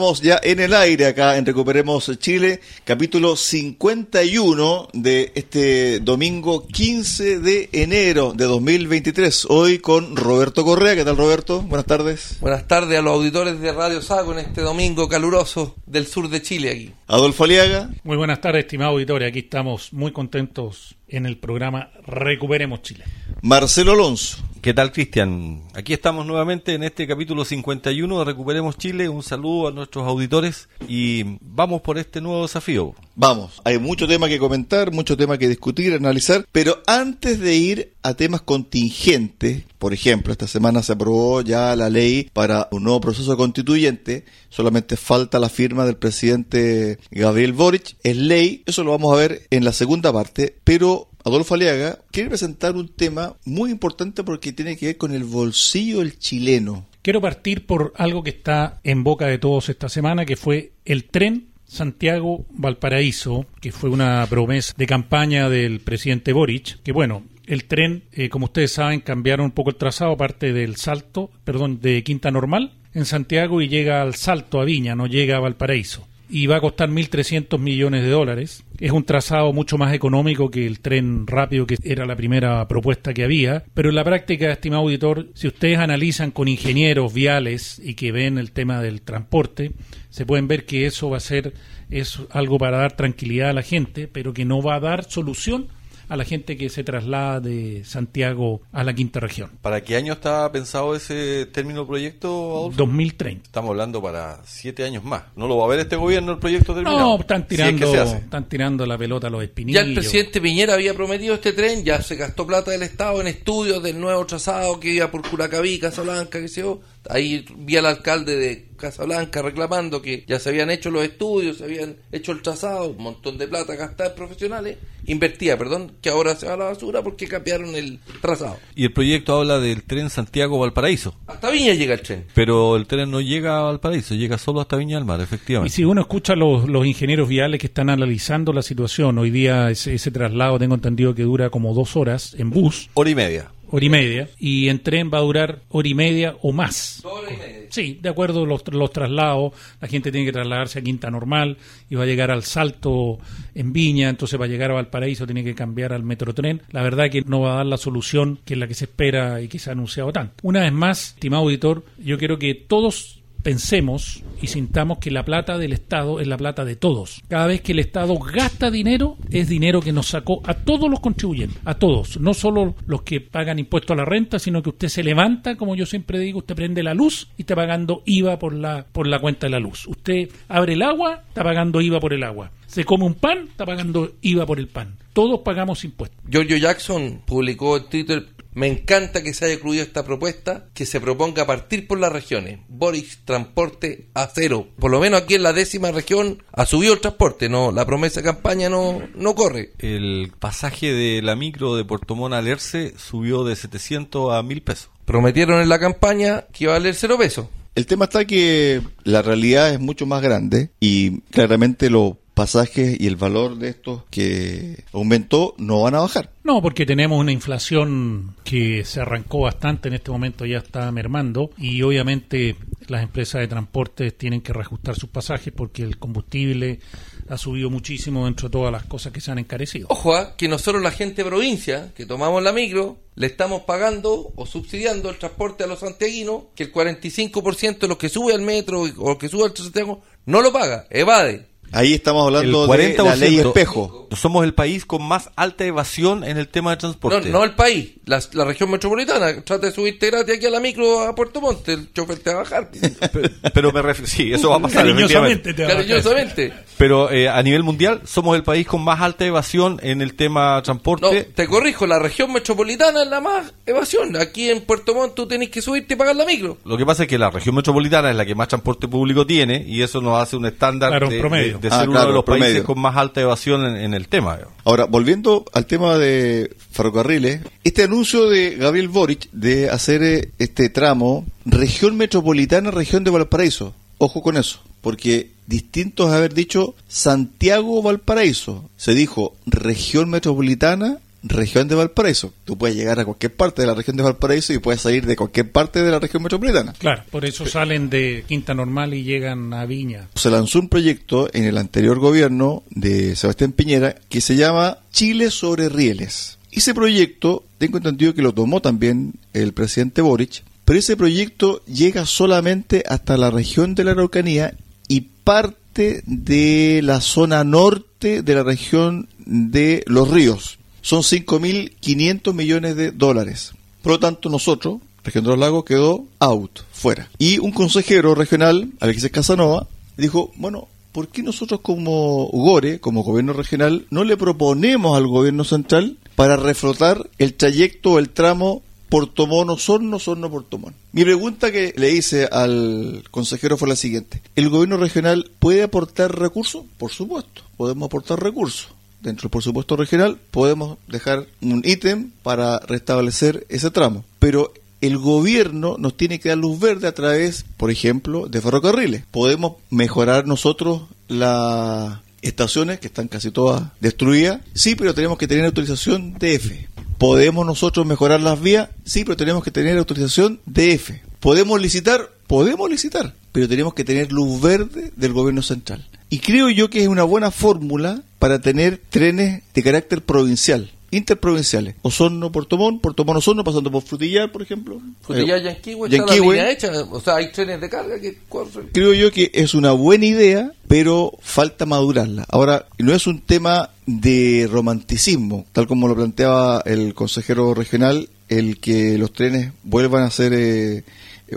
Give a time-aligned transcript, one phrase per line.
[0.00, 7.38] Estamos ya en el aire acá en Recuperemos Chile, capítulo 51 de este domingo 15
[7.40, 9.48] de enero de 2023.
[9.50, 10.94] Hoy con Roberto Correa.
[10.96, 11.60] ¿Qué tal, Roberto?
[11.60, 12.38] Buenas tardes.
[12.40, 16.40] Buenas tardes a los auditores de Radio Sago en este domingo caluroso del sur de
[16.40, 16.94] Chile aquí.
[17.06, 17.90] Adolfo Aliaga.
[18.02, 19.28] Muy buenas tardes, estimado auditorio.
[19.28, 23.04] Aquí estamos muy contentos en el programa Recuperemos Chile.
[23.42, 24.38] Marcelo Alonso.
[24.60, 25.62] ¿Qué tal, Cristian?
[25.74, 29.08] Aquí estamos nuevamente en este capítulo 51 de Recuperemos Chile.
[29.08, 32.94] Un saludo a nuestros auditores y vamos por este nuevo desafío.
[33.22, 37.92] Vamos, hay mucho tema que comentar, mucho tema que discutir, analizar, pero antes de ir
[38.02, 43.02] a temas contingentes, por ejemplo, esta semana se aprobó ya la ley para un nuevo
[43.02, 49.12] proceso constituyente, solamente falta la firma del presidente Gabriel Boric, es ley, eso lo vamos
[49.12, 54.24] a ver en la segunda parte, pero Adolfo Aliaga quiere presentar un tema muy importante
[54.24, 56.86] porque tiene que ver con el bolsillo del chileno.
[57.02, 61.04] Quiero partir por algo que está en boca de todos esta semana, que fue el
[61.04, 68.02] tren Santiago-Valparaíso, que fue una promesa de campaña del presidente Boric, que bueno, el tren,
[68.12, 72.30] eh, como ustedes saben, cambiaron un poco el trazado, aparte del salto, perdón, de Quinta
[72.30, 76.56] Normal en Santiago y llega al salto a Viña, no llega a Valparaíso y va
[76.56, 78.64] a costar 1.300 millones de dólares.
[78.78, 83.12] Es un trazado mucho más económico que el tren rápido que era la primera propuesta
[83.12, 87.94] que había, pero en la práctica, estimado auditor, si ustedes analizan con ingenieros viales y
[87.94, 89.72] que ven el tema del transporte,
[90.08, 91.52] se pueden ver que eso va a ser
[91.90, 95.68] es algo para dar tranquilidad a la gente, pero que no va a dar solución
[96.10, 99.50] a la gente que se traslada de Santiago a la quinta región.
[99.62, 102.76] ¿Para qué año está pensado ese término proyecto, Adolfo?
[102.78, 103.44] 2030.
[103.44, 105.22] Estamos hablando para siete años más.
[105.36, 106.98] ¿No lo va a ver este gobierno el proyecto terminado?
[106.98, 109.80] No, están tirando, están tirando la pelota a los espinillos.
[109.80, 113.28] Ya el presidente Piñera había prometido este tren, ya se gastó plata del Estado en
[113.28, 116.80] estudios del nuevo trazado que iba por Curacaví, Casablanca, que se yo.
[117.08, 121.64] Ahí vi al alcalde de Casablanca reclamando que ya se habían hecho los estudios, se
[121.64, 126.34] habían hecho el trazado, un montón de plata gastada en profesionales, invertía, perdón, que ahora
[126.34, 128.58] se va a la basura porque cambiaron el trazado.
[128.74, 131.14] Y el proyecto habla del tren Santiago-Valparaíso.
[131.26, 132.26] Hasta Viña llega el tren.
[132.34, 135.72] Pero el tren no llega a Valparaíso, llega solo hasta Viña del Mar, efectivamente.
[135.72, 139.30] Y si uno escucha a los, los ingenieros viales que están analizando la situación, hoy
[139.30, 142.88] día ese, ese traslado tengo entendido que dura como dos horas en bus.
[142.94, 146.36] Hora y media hora y media, y en tren va a durar hora y media
[146.42, 147.02] o más.
[147.04, 147.66] Hora y media.
[147.70, 151.56] Sí, de acuerdo los, los traslados, la gente tiene que trasladarse a Quinta Normal
[151.88, 153.18] y va a llegar al Salto
[153.54, 156.62] en Viña, entonces va a llegar a Valparaíso, tiene que cambiar al Metrotren.
[156.72, 159.40] La verdad que no va a dar la solución que es la que se espera
[159.40, 160.34] y que se ha anunciado tanto.
[160.42, 165.58] Una vez más, estimado auditor, yo quiero que todos pensemos y sintamos que la plata
[165.58, 167.22] del Estado es la plata de todos.
[167.28, 171.00] Cada vez que el Estado gasta dinero, es dinero que nos sacó a todos los
[171.00, 174.88] contribuyentes, a todos, no solo los que pagan impuesto a la renta, sino que usted
[174.88, 178.54] se levanta, como yo siempre digo, usted prende la luz y está pagando IVA por
[178.54, 179.86] la, por la cuenta de la luz.
[179.86, 182.50] Usted abre el agua, está pagando IVA por el agua.
[182.66, 184.96] Se come un pan, está pagando IVA por el pan.
[185.12, 186.20] Todos pagamos impuestos.
[186.28, 188.26] Giorgio Jackson publicó en Twitter
[188.60, 192.60] me encanta que se haya incluido esta propuesta, que se proponga partir por las regiones.
[192.68, 194.68] Boris, transporte a cero.
[194.78, 198.20] Por lo menos aquí en la décima región ha subido el transporte, no la promesa
[198.20, 199.72] de campaña no, no corre.
[199.78, 204.60] El pasaje de la micro de Puerto Montt a Lerce subió de 700 a 1000
[204.60, 204.90] pesos.
[205.06, 207.46] Prometieron en la campaña que iba a valer cero pesos.
[207.74, 213.06] El tema está que la realidad es mucho más grande y claramente los pasajes y
[213.06, 216.30] el valor de estos que aumentó no van a bajar.
[216.42, 221.50] No, porque tenemos una inflación que se arrancó bastante, en este momento ya está mermando
[221.58, 222.56] y obviamente
[222.88, 226.80] las empresas de transporte tienen que reajustar sus pasajes porque el combustible
[227.28, 229.88] ha subido muchísimo dentro de todas las cosas que se han encarecido.
[229.90, 230.34] Ojo, ¿ah?
[230.38, 235.10] que nosotros la gente de provincia, que tomamos la micro, le estamos pagando o subsidiando
[235.10, 239.18] el transporte a los santiaguinos, que el 45% de los que sube al metro o
[239.18, 241.49] que sube al Santiago no lo paga, evade.
[241.72, 244.08] Ahí estamos hablando de la ley espejo.
[244.12, 247.28] Somos el país con más alta evasión en el tema de transporte.
[247.30, 249.40] No, no el país, la, la región metropolitana.
[249.42, 252.40] Trata de subirte gratis aquí a la micro a Puerto Montt, el chofer te va
[252.40, 252.70] a bajar.
[253.12, 254.84] pero, pero me refiero, sí, eso va a pasar.
[254.84, 255.86] Cariñosamente te va a bajar.
[255.86, 256.52] Cariñosamente.
[256.76, 260.60] Pero eh, a nivel mundial somos el país con más alta evasión en el tema
[260.62, 261.26] transporte.
[261.28, 264.16] No, te corrijo, la región metropolitana es la más evasión.
[264.16, 266.58] Aquí en Puerto Montt tú tenés que subirte y pagar la micro.
[266.64, 269.62] Lo que pasa es que la región metropolitana es la que más transporte público tiene
[269.68, 271.58] y eso nos hace un estándar Claro, un promedio.
[271.58, 272.44] de Ah, ser uno de los promedio.
[272.46, 274.38] países con más alta evasión en, en el tema.
[274.64, 280.68] Ahora, volviendo al tema de ferrocarriles, este anuncio de Gabriel Boric de hacer eh, este
[280.68, 288.64] tramo región metropolitana, región de Valparaíso, ojo con eso, porque distinto es haber dicho Santiago-Valparaíso,
[288.76, 292.32] se dijo región metropolitana, región de Valparaíso.
[292.44, 295.16] Tú puedes llegar a cualquier parte de la región de Valparaíso y puedes salir de
[295.16, 296.72] cualquier parte de la región metropolitana.
[296.74, 300.08] Claro, por eso salen de Quinta Normal y llegan a Viña.
[300.14, 305.30] se lanzó un proyecto en el anterior gobierno de Sebastián Piñera que se llama Chile
[305.30, 306.38] sobre rieles.
[306.52, 312.06] Ese proyecto, tengo entendido que lo tomó también el presidente Boric, pero ese proyecto llega
[312.06, 314.54] solamente hasta la región de la Araucanía
[314.88, 320.59] y parte de la zona norte de la región de los ríos.
[320.82, 323.52] Son 5.500 millones de dólares.
[323.82, 327.08] Por lo tanto, nosotros, región de los lagos, quedó out, fuera.
[327.18, 329.66] Y un consejero regional, Alexis Casanova,
[329.96, 335.44] dijo, bueno, ¿por qué nosotros como GORE, como gobierno regional, no le proponemos al gobierno
[335.44, 340.74] central para reflotar el trayecto o el tramo Portomón Osorno, Osorno Portomón?
[340.92, 344.20] Mi pregunta que le hice al consejero fue la siguiente.
[344.36, 346.64] ¿El gobierno regional puede aportar recursos?
[346.76, 348.68] Por supuesto, podemos aportar recursos.
[349.02, 354.04] Dentro del presupuesto regional podemos dejar un ítem para restablecer ese tramo.
[354.18, 359.04] Pero el gobierno nos tiene que dar luz verde a través, por ejemplo, de ferrocarriles.
[359.10, 364.40] Podemos mejorar nosotros las estaciones que están casi todas destruidas.
[364.54, 366.52] Sí, pero tenemos que tener autorización DF.
[366.98, 368.68] ¿Podemos nosotros mejorar las vías?
[368.84, 370.92] Sí, pero tenemos que tener autorización DF.
[371.18, 372.10] ¿Podemos licitar?
[372.26, 375.86] Podemos licitar, pero tenemos que tener luz verde del gobierno central.
[376.10, 381.76] Y creo yo que es una buena fórmula para tener trenes de carácter provincial, interprovinciales.
[381.82, 384.80] Osorno, Portomón, Portomón, Osorno, pasando por Frutillar, por ejemplo.
[385.02, 386.68] Frutillar, Eh, Yanquihue, está la línea hecha.
[386.90, 388.70] O sea, hay trenes de carga que corren.
[388.72, 392.26] Creo yo que es una buena idea, pero falta madurarla.
[392.28, 398.58] Ahora, no es un tema de romanticismo, tal como lo planteaba el consejero regional, el
[398.58, 400.84] que los trenes vuelvan a ser eh,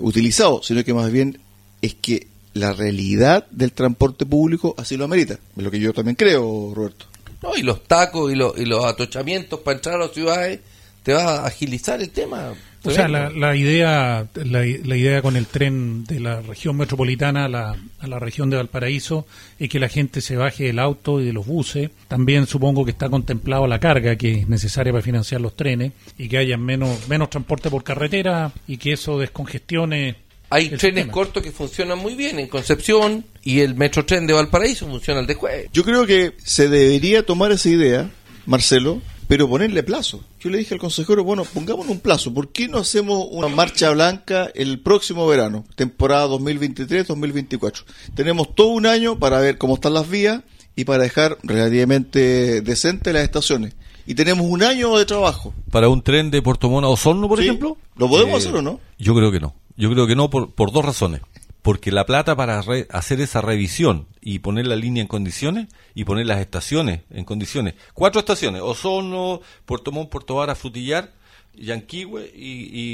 [0.02, 1.38] utilizados, sino que más bien
[1.82, 5.34] es que la realidad del transporte público así lo amerita.
[5.34, 7.06] Es lo que yo también creo, Roberto.
[7.42, 10.60] No, y los tacos y los, y los atochamientos para entrar a las ciudades
[11.04, 12.54] te va a agilizar el tema.
[12.86, 17.46] O sea, la, la idea la, la idea con el tren de la región metropolitana
[17.46, 19.26] a la, a la región de Valparaíso
[19.58, 21.92] es que la gente se baje del auto y de los buses.
[22.10, 26.28] También supongo que está contemplado la carga que es necesaria para financiar los trenes y
[26.28, 30.16] que haya menos, menos transporte por carretera y que eso descongestione.
[30.54, 31.12] Hay el trenes sistema.
[31.14, 35.34] cortos que funcionan muy bien en Concepción y el metrotren de Valparaíso funciona el de
[35.36, 35.70] jueves.
[35.74, 38.12] Yo creo que se debería tomar esa idea,
[38.46, 40.24] Marcelo, pero ponerle plazo.
[40.40, 42.34] Yo le dije al consejero, bueno, pongamos un plazo.
[42.34, 47.84] ¿Por qué no hacemos una marcha blanca el próximo verano, temporada 2023-2024?
[48.16, 50.42] Tenemos todo un año para ver cómo están las vías
[50.76, 53.74] y para dejar relativamente decentes las estaciones.
[54.06, 55.54] Y tenemos un año de trabajo.
[55.72, 57.46] Para un tren de Portomón a Osorno, por Sí.
[57.46, 57.78] ejemplo.
[57.96, 58.80] ¿Lo podemos hacer o no?
[59.00, 59.56] Yo creo que no.
[59.78, 61.22] Yo creo que no por, por dos razones.
[61.62, 66.04] Porque la plata para re- hacer esa revisión y poner la línea en condiciones y
[66.04, 67.76] poner las estaciones en condiciones.
[67.94, 71.14] Cuatro estaciones, Osorno, Puerto Montt, Puerto Vara, Frutillar,
[71.56, 72.52] Yanquihue y,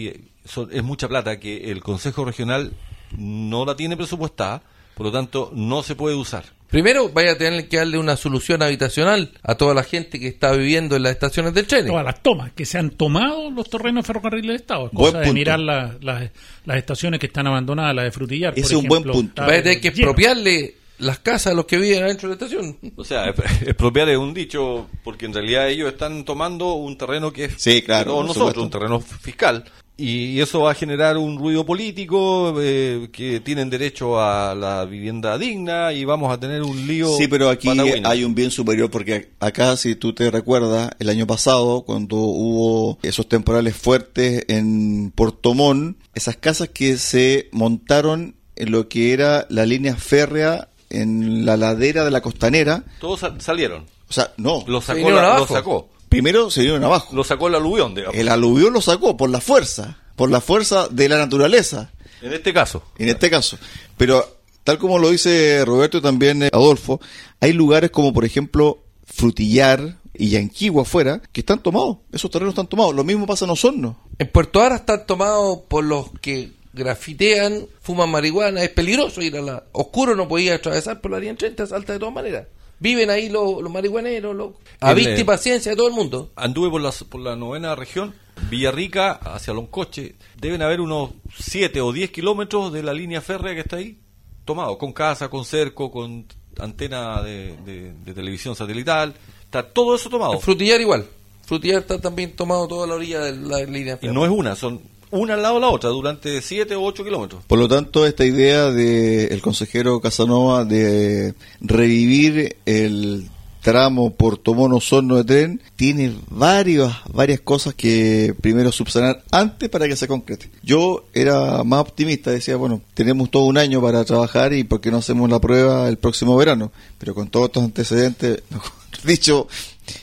[0.08, 2.74] y son- es mucha plata que el Consejo Regional
[3.18, 4.62] no la tiene presupuestada,
[4.94, 6.46] por lo tanto no se puede usar.
[6.70, 10.52] Primero, vaya a tener que darle una solución habitacional a toda la gente que está
[10.52, 11.88] viviendo en las estaciones del tren.
[11.88, 14.86] Todas las tomas, que se han tomado los terrenos ferrocarriles del Estado.
[14.86, 16.32] Es Buen cosa de mirar la- la-
[16.66, 18.54] las estaciones que están abandonadas, la de Frutillar.
[18.56, 19.42] Ese es un buen punto.
[19.42, 22.78] Vaya a tener que expropiarle las casas a los que viven adentro de la estación.
[22.98, 23.30] O sea,
[23.66, 27.82] expropiar es un dicho, porque en realidad ellos están tomando un terreno que es Sí,
[27.82, 28.62] claro, de todos nosotros, supuesto.
[28.64, 29.64] un terreno fiscal.
[30.02, 35.38] Y eso va a generar un ruido político, eh, que tienen derecho a la vivienda
[35.38, 37.10] digna y vamos a tener un lío.
[37.18, 38.08] Sí, pero aquí patagüino.
[38.08, 42.98] hay un bien superior porque acá, si tú te recuerdas, el año pasado, cuando hubo
[43.02, 49.66] esos temporales fuertes en Portomón, esas casas que se montaron en lo que era la
[49.66, 53.84] línea férrea en la ladera de la costanera, Todos sa- salieron.
[54.10, 55.90] o sea, no, Lo sacó, la- lo sacó.
[56.10, 57.16] Primero se vinieron abajo.
[57.16, 58.18] Lo sacó el aluvión, digamos.
[58.18, 61.92] El aluvión lo sacó por la fuerza, por la fuerza de la naturaleza.
[62.22, 62.84] En este caso.
[62.98, 63.58] en este caso.
[63.96, 67.00] Pero tal como lo dice Roberto y también eh, Adolfo,
[67.40, 72.68] hay lugares como por ejemplo Frutillar y Yanquihue afuera que están tomados, esos terrenos están
[72.68, 72.94] tomados.
[72.94, 73.98] Lo mismo pasa en Osorno.
[74.18, 79.42] En Puerto Ara están tomados por los que grafitean, fuman marihuana, es peligroso ir a
[79.42, 79.64] la...
[79.72, 82.48] Oscuro no podía atravesar por la línea 30, salta de todas maneras.
[82.80, 84.52] Viven ahí los, los marihuaneros, los...
[84.80, 86.32] A vista y paciencia de todo el mundo.
[86.36, 88.14] Anduve por la, por la novena región,
[88.50, 90.16] Villarrica, hacia Loncoche.
[90.40, 93.98] Deben haber unos 7 o 10 kilómetros de la línea férrea que está ahí,
[94.46, 96.26] tomado, con casa, con cerco, con
[96.60, 100.34] antena de, de- de televisión satelital, está todo eso tomado.
[100.34, 101.06] El frutillar igual.
[101.46, 103.98] Frutillar está también tomado toda la orilla de la línea.
[104.02, 107.04] Y no es una, son una al lado de la otra durante 7 o 8
[107.04, 107.44] kilómetros.
[107.46, 113.30] Por lo tanto, esta idea del consejero Casanova de revivir el
[113.62, 119.96] tramo Portomono Sorno de tren tiene varias varias cosas que primero subsanar antes para que
[119.96, 120.50] se concrete.
[120.64, 124.92] Yo era más optimista, decía, bueno, tenemos todo un año para trabajar y por qué
[124.92, 128.72] no hacemos la prueba el próximo verano, pero con todos estos antecedentes, mejor
[129.04, 129.48] dicho,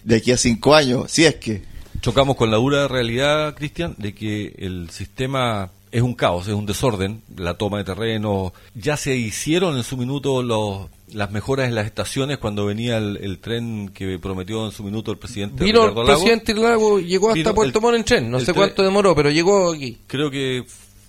[0.05, 1.63] de aquí a cinco años, si es que
[2.01, 6.67] Chocamos con la dura realidad, Cristian, de que el sistema es un caos, es un
[6.67, 8.53] desorden, la toma de terreno.
[8.75, 13.17] Ya se hicieron en su minuto los, las mejoras en las estaciones cuando venía el,
[13.19, 16.23] el tren que prometió en su minuto el presidente Vino el Ricardo Lagos.
[16.25, 18.31] presidente Lago, llegó hasta Vino Puerto el- Montt en tren.
[18.31, 19.97] No el sé tren- cuánto demoró, pero llegó aquí.
[20.07, 20.65] Creo que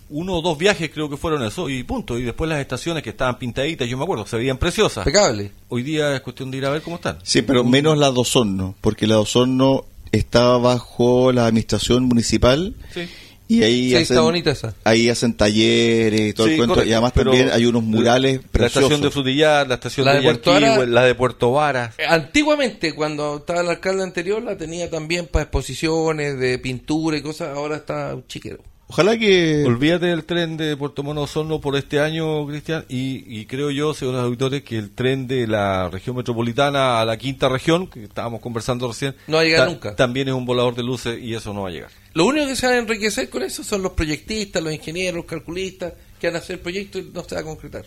[0.10, 2.18] uno o dos viajes creo que fueron eso y punto.
[2.18, 5.06] Y después las estaciones que estaban pintaditas, yo me acuerdo, se veían preciosas.
[5.06, 5.52] Impecable.
[5.70, 7.18] Hoy día es cuestión de ir a ver cómo están.
[7.24, 12.76] Sí, pero menos la de Osorno, porque la de Osorno está bajo la administración municipal
[12.94, 13.08] Sí.
[13.48, 14.74] y ahí Sí, hacen, está bonita esa.
[14.84, 18.48] ahí hacen talleres y todo el cuento correcto, y además también hay unos murales La
[18.52, 18.84] preciosos.
[18.84, 21.96] estación de Frutillar, la estación La de, de Puerto Vara- la de Puerto Varas.
[21.98, 27.22] Eh, Antiguamente, cuando estaba el alcalde anterior, la tenía también para exposiciones de pintura y
[27.22, 27.56] cosas.
[27.56, 28.64] Ahora está un chiquero.
[28.90, 33.46] Ojalá que Olvídate del tren de Puerto Mono Osorno por este año, Cristian, y, y
[33.46, 37.88] creo yo, señores auditores, que el tren de la región metropolitana a la quinta región,
[37.88, 39.94] que estábamos conversando recién, No va a llegar nunca.
[39.96, 41.92] también es un volador de luces y eso no va a llegar.
[42.14, 45.26] Lo único que se va a enriquecer con eso son los proyectistas, los ingenieros, los
[45.26, 47.86] calculistas, que van a hacer el proyecto y no se va a concretar.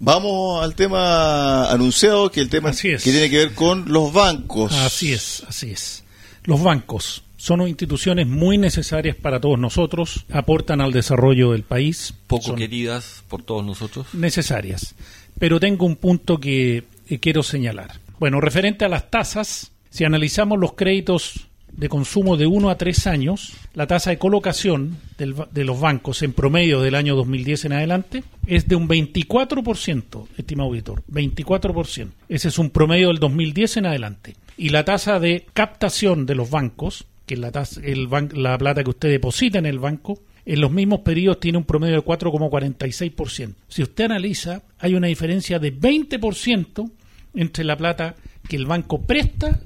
[0.00, 3.04] vamos al tema anunciado, que el tema Así es.
[3.04, 4.72] que tiene que ver con los bancos.
[4.72, 6.02] Así es, así es.
[6.42, 12.48] Los bancos son instituciones muy necesarias para todos nosotros, aportan al desarrollo del país, Poco
[12.48, 14.12] son queridas por todos nosotros.
[14.12, 14.94] necesarias.
[15.38, 17.92] Pero tengo un punto que eh, quiero señalar.
[18.18, 23.06] Bueno, referente a las tasas, si analizamos los créditos de consumo de 1 a 3
[23.06, 27.72] años, la tasa de colocación del de los bancos en promedio del año 2010 en
[27.72, 32.08] adelante es de un 24%, estimado auditor, 24%.
[32.28, 34.36] Ese es un promedio del 2010 en adelante.
[34.58, 38.82] Y la tasa de captación de los bancos, que la, tasa- el ban- la plata
[38.82, 43.54] que usted deposita en el banco, en los mismos periodos tiene un promedio de 4,46%.
[43.68, 46.90] Si usted analiza, hay una diferencia de 20%
[47.34, 48.16] entre la plata
[48.48, 49.60] que el banco presta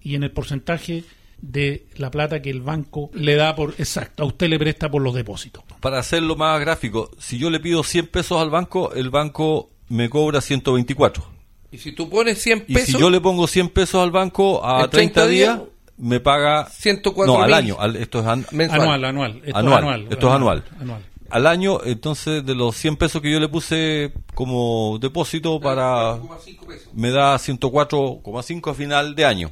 [0.00, 1.02] y en el porcentaje
[1.42, 5.02] de la plata que el banco le da por exacto, a usted le presta por
[5.02, 5.64] los depósitos.
[5.80, 10.08] Para hacerlo más gráfico, si yo le pido 100 pesos al banco, el banco me
[10.10, 11.24] cobra 124.
[11.72, 14.64] Y si tú pones 100 Y pesos, si yo le pongo 100 pesos al banco
[14.64, 15.68] a En 30 30 días, días,
[16.00, 18.80] me paga 104 No, al año, al- esto es an- mensual.
[18.82, 19.42] Anual, anual.
[19.44, 20.02] Esto Anual, es anual.
[20.10, 20.64] esto es anual.
[20.80, 21.02] anual.
[21.30, 26.66] al año, entonces de los 100 pesos que yo le puse como depósito para 4,5
[26.66, 26.88] pesos.
[26.94, 29.50] me da 104,5 a final de año.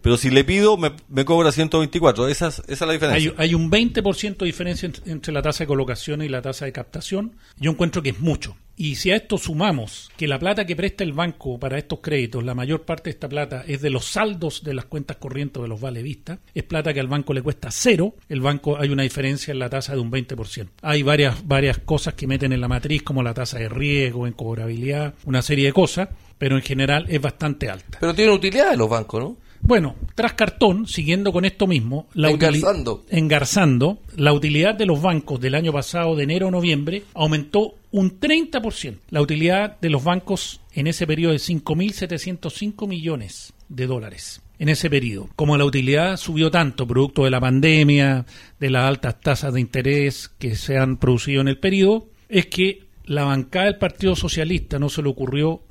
[0.00, 2.26] Pero si le pido, me, me cobra 124.
[2.26, 3.32] Esa es, esa es la diferencia.
[3.38, 6.64] Hay, hay un 20% de diferencia ent- entre la tasa de colocación y la tasa
[6.64, 7.36] de captación.
[7.56, 8.56] Yo encuentro que es mucho.
[8.76, 12.42] Y si a esto sumamos que la plata que presta el banco para estos créditos,
[12.42, 15.68] la mayor parte de esta plata es de los saldos de las cuentas corrientes de
[15.68, 19.02] los vale vista, es plata que al banco le cuesta cero, el banco hay una
[19.02, 20.68] diferencia en la tasa de un 20%.
[20.82, 24.32] Hay varias, varias cosas que meten en la matriz, como la tasa de riesgo, en
[24.32, 27.98] cobrabilidad, una serie de cosas, pero en general es bastante alta.
[28.00, 29.36] Pero tienen utilidad de los bancos, ¿no?
[29.60, 33.04] Bueno, tras cartón, siguiendo con esto mismo, la Engarzando.
[33.08, 38.18] engarzando, la utilidad de los bancos del año pasado, de enero a noviembre, aumentó un
[38.18, 38.98] 30%.
[39.10, 44.42] La utilidad de los bancos en ese periodo de 5.705 millones de dólares.
[44.58, 45.28] En ese periodo.
[45.36, 48.26] Como la utilidad subió tanto, producto de la pandemia,
[48.58, 52.84] de las altas tasas de interés que se han producido en el periodo, es que
[53.04, 55.62] la bancada del Partido Socialista no se le ocurrió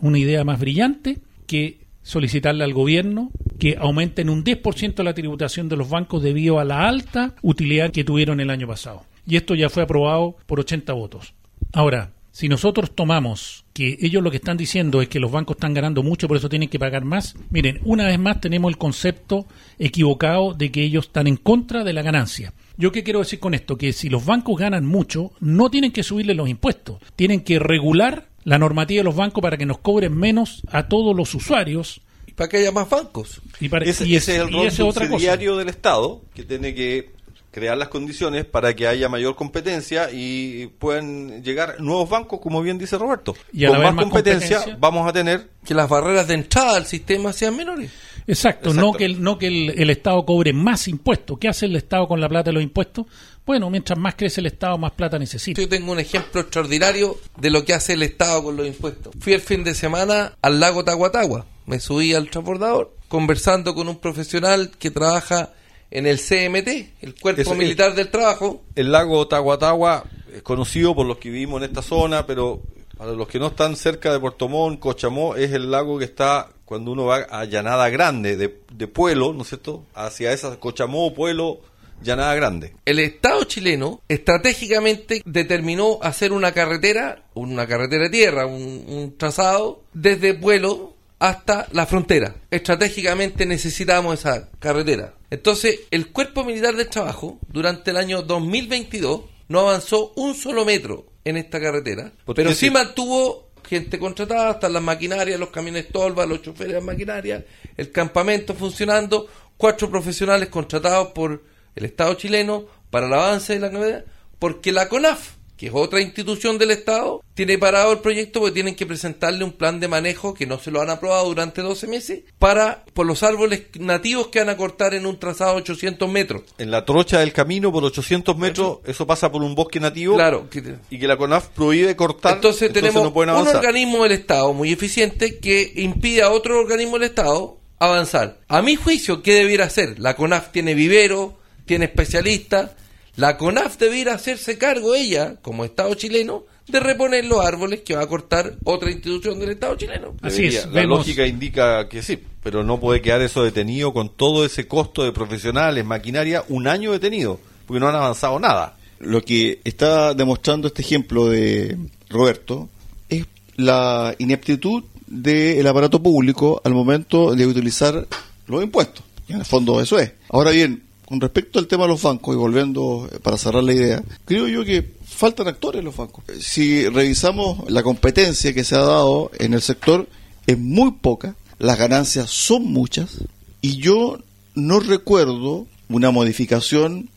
[0.00, 5.76] una idea más brillante que solicitarle al gobierno que aumenten un 10% la tributación de
[5.76, 9.04] los bancos debido a la alta utilidad que tuvieron el año pasado.
[9.26, 11.34] Y esto ya fue aprobado por 80 votos.
[11.72, 15.74] Ahora, si nosotros tomamos que ellos lo que están diciendo es que los bancos están
[15.74, 19.46] ganando mucho, por eso tienen que pagar más, miren, una vez más tenemos el concepto
[19.78, 22.52] equivocado de que ellos están en contra de la ganancia.
[22.76, 23.76] ¿Yo qué quiero decir con esto?
[23.78, 28.28] Que si los bancos ganan mucho, no tienen que subirle los impuestos, tienen que regular
[28.44, 32.02] la normativa de los bancos para que nos cobren menos a todos los usuarios.
[32.26, 33.40] Y para que haya más bancos.
[33.60, 37.12] Y, para- Ese, y ese es el rol subsidiario del Estado, que tiene que
[37.56, 42.76] crear las condiciones para que haya mayor competencia y puedan llegar nuevos bancos, como bien
[42.76, 43.34] dice Roberto.
[43.50, 44.78] Y a Con la más, vez más competencia, competencia.
[44.78, 47.90] vamos a tener Que las barreras de entrada al sistema sean menores.
[48.26, 51.38] Exacto, no que, el, no que el, el, Estado cobre más impuestos.
[51.38, 53.06] ¿Qué hace el Estado con la plata de los impuestos?
[53.46, 55.58] Bueno, mientras más crece el Estado, más plata necesita.
[55.58, 59.14] Yo tengo un ejemplo extraordinario de lo que hace el Estado con los impuestos.
[59.18, 61.46] Fui el fin de semana al lago Tahuatagua.
[61.64, 65.54] Me subí al transbordador conversando con un profesional que trabaja
[65.96, 68.62] en el CMT, el Cuerpo Militar del Trabajo.
[68.74, 72.60] El lago Tahuatagua es conocido por los que vivimos en esta zona, pero
[72.98, 76.50] para los que no están cerca de Puerto Montt, Cochamó, es el lago que está
[76.66, 79.84] cuando uno va a Llanada Grande, de, de Pueblo, ¿no es cierto?
[79.94, 81.60] Hacia esa Cochamó, Pueblo,
[82.02, 82.74] Llanada Grande.
[82.84, 89.80] El Estado chileno estratégicamente determinó hacer una carretera, una carretera de tierra, un, un trazado
[89.94, 92.36] desde Pueblo hasta la frontera.
[92.50, 95.14] Estratégicamente necesitamos esa carretera.
[95.30, 101.06] Entonces, el Cuerpo Militar del Trabajo, durante el año 2022, no avanzó un solo metro
[101.24, 106.42] en esta carretera, pero sí mantuvo gente contratada, hasta las maquinarias, los camiones tolva, los
[106.42, 107.44] choferes de maquinaria,
[107.76, 111.42] el campamento funcionando, cuatro profesionales contratados por
[111.74, 114.04] el Estado chileno para el avance de la carretera,
[114.38, 118.74] porque la CONAF que es otra institución del Estado, tiene parado el proyecto porque tienen
[118.74, 122.22] que presentarle un plan de manejo que no se lo han aprobado durante 12 meses
[122.38, 126.42] para por los árboles nativos que van a cortar en un trazado de 800 metros.
[126.58, 130.48] En la trocha del camino por 800 metros, eso pasa por un bosque nativo claro,
[130.90, 132.34] y que la CONAF prohíbe cortar.
[132.34, 137.58] Entonces, tenemos un organismo del Estado muy eficiente que impide a otro organismo del Estado
[137.78, 138.38] avanzar.
[138.48, 139.98] A mi juicio, ¿qué debiera hacer?
[139.98, 142.70] La CONAF tiene vivero, tiene especialistas
[143.16, 148.02] la CONAF debiera hacerse cargo ella, como Estado chileno, de reponer los árboles que va
[148.02, 150.14] a cortar otra institución del Estado chileno.
[150.20, 150.66] Así es.
[150.72, 155.04] La lógica indica que sí, pero no puede quedar eso detenido con todo ese costo
[155.04, 158.76] de profesionales, maquinaria, un año detenido, porque no han avanzado nada.
[158.98, 161.76] Lo que está demostrando este ejemplo de
[162.08, 162.68] Roberto
[163.08, 168.06] es la ineptitud del aparato público al momento de utilizar
[168.46, 169.04] los impuestos.
[169.28, 170.12] Y en el fondo eso es.
[170.28, 173.72] Ahora bien, con respecto al tema de los bancos, y volviendo eh, para cerrar la
[173.72, 176.24] idea, creo yo que faltan actores en los bancos.
[176.38, 180.08] Si revisamos la competencia que se ha dado en el sector,
[180.46, 183.24] es muy poca, las ganancias son muchas,
[183.62, 184.18] y yo
[184.54, 187.08] no recuerdo una modificación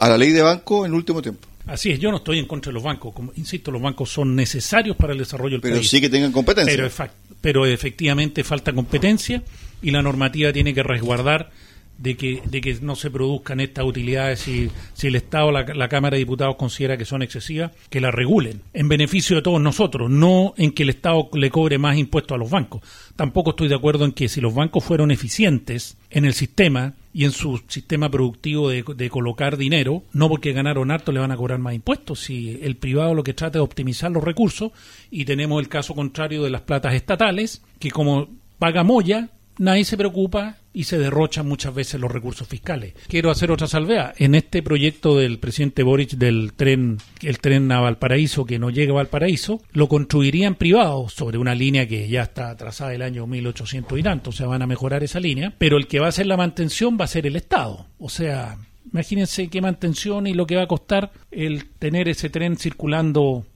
[0.00, 1.48] a la ley de banco en el último tiempo.
[1.66, 3.14] Así es, yo no estoy en contra de los bancos.
[3.14, 5.88] Como, insisto, los bancos son necesarios para el desarrollo del pero país.
[5.90, 6.76] Pero sí que tengan competencia.
[6.76, 9.42] Pero, pero efectivamente falta competencia
[9.82, 11.50] y la normativa tiene que resguardar
[11.98, 15.88] de que, de que no se produzcan estas utilidades si, si el Estado, la, la
[15.88, 20.10] Cámara de Diputados considera que son excesivas, que las regulen en beneficio de todos nosotros,
[20.10, 22.82] no en que el Estado le cobre más impuestos a los bancos.
[23.16, 27.24] Tampoco estoy de acuerdo en que si los bancos fueron eficientes en el sistema y
[27.24, 31.36] en su sistema productivo de, de colocar dinero, no porque ganaron harto le van a
[31.36, 34.72] cobrar más impuestos, si el privado lo que trata es optimizar los recursos
[35.10, 38.28] y tenemos el caso contrario de las platas estatales, que como
[38.58, 39.28] paga Moya,
[39.58, 42.94] nadie se preocupa y se derrochan muchas veces los recursos fiscales.
[43.06, 44.12] Quiero hacer otra salvea.
[44.18, 48.92] En este proyecto del presidente Boric del tren, el tren a Valparaíso, que no llega
[48.92, 53.98] a Valparaíso, lo construirían privados sobre una línea que ya está trazada el año 1800
[53.98, 56.26] y tanto, o sea, van a mejorar esa línea, pero el que va a hacer
[56.26, 57.86] la mantención va a ser el Estado.
[57.98, 58.58] O sea,
[58.92, 63.46] imagínense qué mantención y lo que va a costar el tener ese tren circulando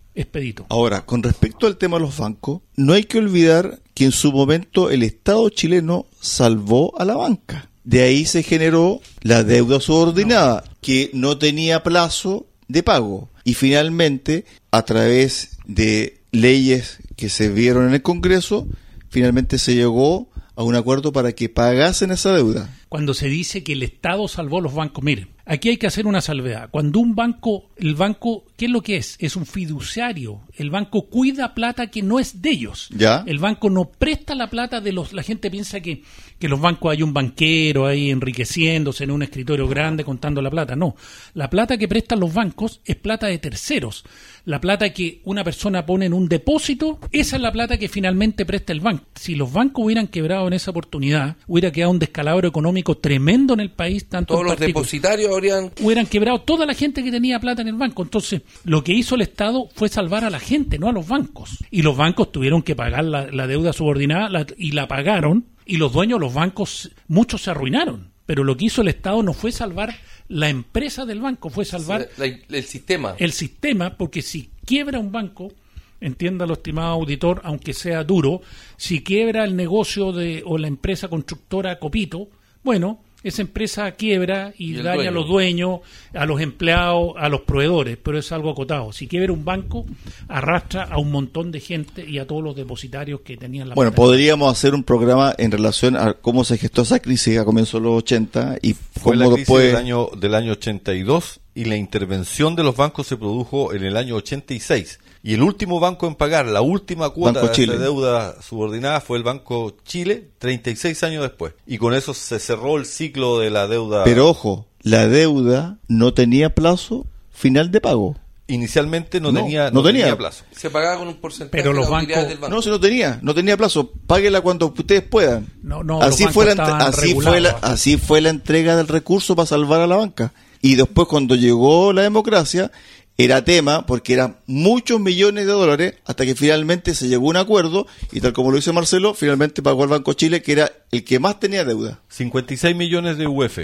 [0.69, 4.33] Ahora, con respecto al tema de los bancos, no hay que olvidar que en su
[4.33, 7.69] momento el Estado chileno salvó a la banca.
[7.85, 13.31] De ahí se generó la deuda subordinada, que no tenía plazo de pago.
[13.45, 18.69] Y finalmente, a través de leyes que se vieron en el Congreso,
[19.09, 22.69] finalmente se llegó a un acuerdo para que pagasen esa deuda.
[22.89, 26.23] Cuando se dice que el Estado salvó los bancos, miren, aquí hay que hacer una
[26.23, 26.71] salvedad.
[26.71, 29.17] Cuando un banco, el banco, ¿qué es lo que es?
[29.19, 30.41] Es un fiduciario.
[30.57, 32.89] El banco cuida plata que no es de ellos.
[32.91, 33.25] ¿Ya?
[33.27, 35.13] El banco no presta la plata de los...
[35.13, 36.03] La gente piensa que,
[36.39, 40.75] que los bancos hay un banquero ahí enriqueciéndose en un escritorio grande contando la plata.
[40.75, 40.97] No,
[41.35, 44.05] la plata que prestan los bancos es plata de terceros.
[44.47, 48.47] La plata que una persona pone en un depósito, esa es la plata que finalmente
[48.47, 49.05] presta el banco.
[49.15, 53.61] Si los bancos hubieran quebrado en esa oportunidad, hubiera quedado un descalabro económico tremendo en
[53.61, 54.09] el país.
[54.09, 55.73] Tanto Todos los depositarios habrían...
[55.81, 58.03] Hubieran quebrado toda la gente que tenía plata en el banco.
[58.03, 61.59] Entonces, lo que hizo el Estado fue salvar a la gente, no a los bancos.
[61.71, 65.47] Y los bancos tuvieron que pagar la, la deuda subordinada la, y la pagaron.
[65.65, 68.11] Y los dueños, los bancos, muchos se arruinaron.
[68.27, 69.95] Pero lo que hizo el Estado no fue salvar
[70.29, 73.15] la empresa del banco, fue salvar la, el sistema.
[73.19, 75.53] El sistema, porque si quiebra un banco,
[76.01, 78.43] entiéndalo, estimado auditor, aunque sea duro,
[78.77, 82.29] si quiebra el negocio de, o la empresa constructora Copito,
[82.69, 85.09] bueno, esa empresa quiebra y, daña dueño.
[85.09, 85.81] a los dueños,
[86.13, 88.93] a los empleados, a los proveedores, pero es algo acotado.
[88.93, 89.87] Si quiebra un banco,
[90.29, 93.93] arrastra a un montón de gente y a todos los depositarios que tenían la Bueno,
[93.93, 97.89] podríamos hacer un programa en relación a cómo se gestó esa crisis a comienzos de
[97.89, 99.67] los 80 y Fue cómo la crisis después...
[99.69, 103.97] del año del año 82 y la intervención de los bancos se produjo en el
[103.97, 104.99] año 86.
[105.23, 107.79] Y el último banco en pagar la última cuota Banco de Chile.
[107.79, 111.55] deuda subordinada fue el Banco Chile 36 años después.
[111.67, 114.05] Y con eso se cerró el ciclo de la deuda.
[114.05, 118.17] Pero ojo, la deuda no tenía plazo final de pago.
[118.51, 120.17] Inicialmente no, No, tenía, no tenía.
[120.17, 120.45] plazo.
[120.53, 122.55] Se pagaba con un porcentaje Pero los de la bancos- del banco.
[122.57, 123.91] No, si no tenía, no tenía plazo.
[124.07, 125.49] Páguela cuando ustedes puedan.
[125.63, 129.37] No, no, así los fue la así fue la, así fue la entrega del recurso
[129.37, 130.33] para salvar a la banca.
[130.63, 132.73] Y después cuando llegó la democracia
[133.21, 137.37] era tema porque eran muchos millones de dólares hasta que finalmente se llegó a un
[137.37, 141.05] acuerdo y tal como lo dice Marcelo, finalmente pagó el Banco Chile que era el
[141.05, 142.01] que más tenía deuda.
[142.09, 143.59] 56 millones de UF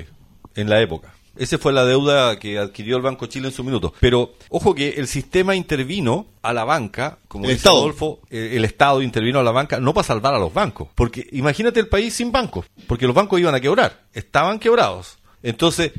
[0.56, 1.14] en la época.
[1.36, 3.92] Esa fue la deuda que adquirió el Banco Chile en su minuto.
[4.00, 7.78] Pero ojo que el sistema intervino a la banca, como El dice Estado.
[7.78, 10.88] Adolfo, eh, el Estado intervino a la banca no para salvar a los bancos.
[10.96, 15.18] Porque imagínate el país sin bancos, porque los bancos iban a quebrar, estaban quebrados.
[15.42, 15.92] Entonces,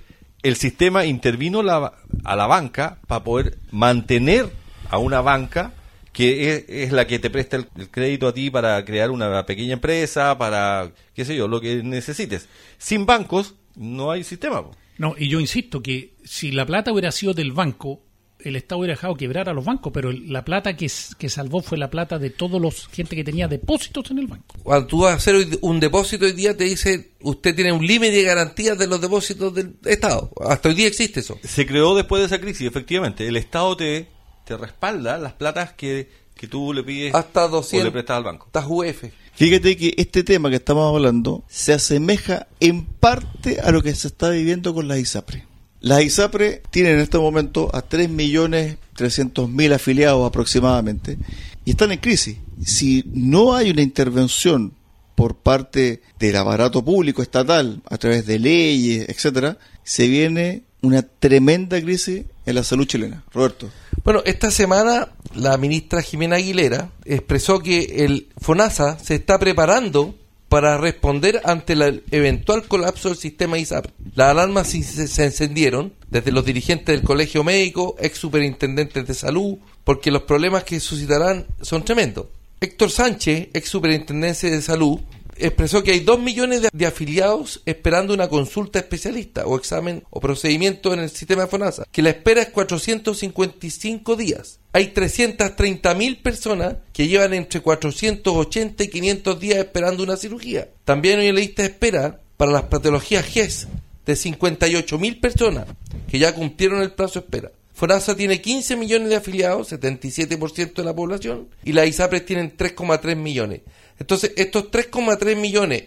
[0.48, 4.50] el sistema intervino la- a la banca para poder mantener
[4.90, 5.74] a una banca
[6.14, 10.38] que es, la que te presta el, crédito a ti para crear una pequeña empresa,
[10.38, 12.48] para, qué sé yo, lo que necesites.
[12.78, 14.64] Sin bancos no hay sistema.
[14.98, 18.02] No, y yo insisto que si la plata hubiera sido del banco,
[18.50, 21.62] el Estado hubiera dejado quebrar a los bancos, pero el- la plata que, que salvó
[21.62, 24.56] fue la plata de todos los gente que tenía depósitos en el banco.
[24.64, 27.86] Cuando tú vas a hacer hoy un depósito hoy día, te dice, usted tiene un
[27.86, 30.32] límite de garantías de los depósitos del Estado.
[30.48, 31.38] Hasta hoy día existe eso.
[31.44, 33.28] Se creó después de esa crisis, efectivamente.
[33.28, 34.08] El Estado te,
[34.46, 38.24] te respalda las platas que, que tú le pides Hasta o 200 le prestas al
[38.24, 38.46] banco.
[38.48, 39.04] Estas UF.
[39.34, 44.08] Fíjate que este tema que estamos hablando se asemeja en parte a lo que se
[44.08, 45.46] está viviendo con las ISAPRE.
[45.86, 51.20] Las ISAPRE tienen en este momento a 3.300.000 afiliados aproximadamente
[51.64, 52.38] y están en crisis.
[52.66, 54.74] Si no hay una intervención
[55.14, 61.80] por parte del aparato público estatal a través de leyes, etcétera, se viene una tremenda
[61.80, 63.24] crisis en la salud chilena.
[63.32, 63.70] Roberto.
[64.04, 70.16] Bueno, esta semana la ministra Jimena Aguilera expresó que el FONASA se está preparando
[70.50, 73.92] para responder ante el eventual colapso del sistema ISAPRE.
[74.16, 80.12] Las alarmas se encendieron desde los dirigentes del colegio médico, ex superintendentes de salud, porque
[80.12, 82.28] los problemas que suscitarán son tremendos.
[82.62, 85.00] Héctor Sánchez, ex superintendencia de salud,
[85.38, 90.94] expresó que hay dos millones de, afiliados esperando una consulta especialista o examen o procedimiento
[90.94, 94.60] en el sistema de FONASA, que la espera es 455 días.
[94.74, 100.70] Hay 330 mil personas que llevan entre 480 y 500 días esperando una cirugía.
[100.84, 103.68] También hay una de espera para las patologías GES
[104.06, 105.66] de 58 mil personas
[106.10, 107.52] que ya cumplieron el plazo de espera.
[107.76, 113.18] FONASA tiene 15 millones de afiliados, 77% de la población, y las ISAPRES tienen 3,3
[113.18, 113.62] millones.
[114.00, 115.84] Entonces, estos 3,3 millones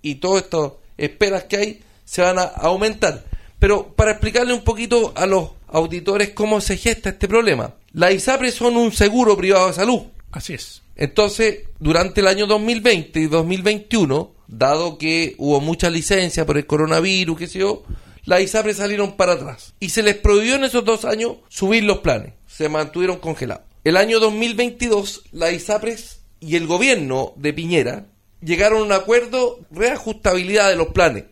[0.00, 3.24] y todas estas esperas que hay se van a aumentar.
[3.58, 8.54] Pero para explicarle un poquito a los auditores cómo se gesta este problema, las ISAPRES
[8.54, 10.02] son un seguro privado de salud.
[10.30, 10.82] Así es.
[10.94, 17.38] Entonces, durante el año 2020 y 2021, dado que hubo mucha licencia por el coronavirus,
[17.38, 17.82] qué sé yo,
[18.24, 19.74] las ISAPRES salieron para atrás.
[19.80, 22.32] Y se les prohibió en esos dos años subir los planes.
[22.46, 23.64] Se mantuvieron congelados.
[23.84, 28.06] El año 2022, las ISAPRES y el gobierno de Piñera
[28.40, 31.24] llegaron a un acuerdo de reajustabilidad de los planes.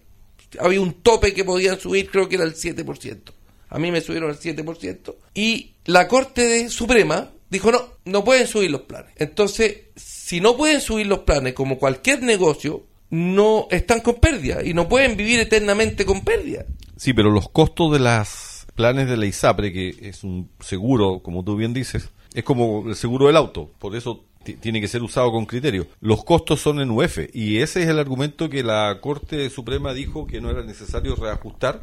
[0.60, 3.32] Había un tope que podían subir, creo que era el 7%.
[3.70, 5.14] A mí me subieron el 7%.
[5.34, 9.12] Y la Corte de Suprema dijo, no, no pueden subir los planes.
[9.16, 14.72] Entonces, si no pueden subir los planes, como cualquier negocio, no están con pérdida y
[14.72, 16.64] no pueden vivir eternamente con pérdida.
[16.96, 21.44] Sí, pero los costos de los planes de la ISAPRE, que es un seguro, como
[21.44, 25.02] tú bien dices, es como el seguro del auto, por eso ti- tiene que ser
[25.02, 25.86] usado con criterio.
[26.00, 30.26] Los costos son en UF y ese es el argumento que la Corte Suprema dijo
[30.26, 31.82] que no era necesario reajustar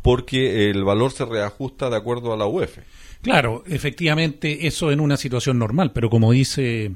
[0.00, 2.78] porque el valor se reajusta de acuerdo a la UF.
[3.20, 6.92] Claro, efectivamente, eso en una situación normal, pero como dice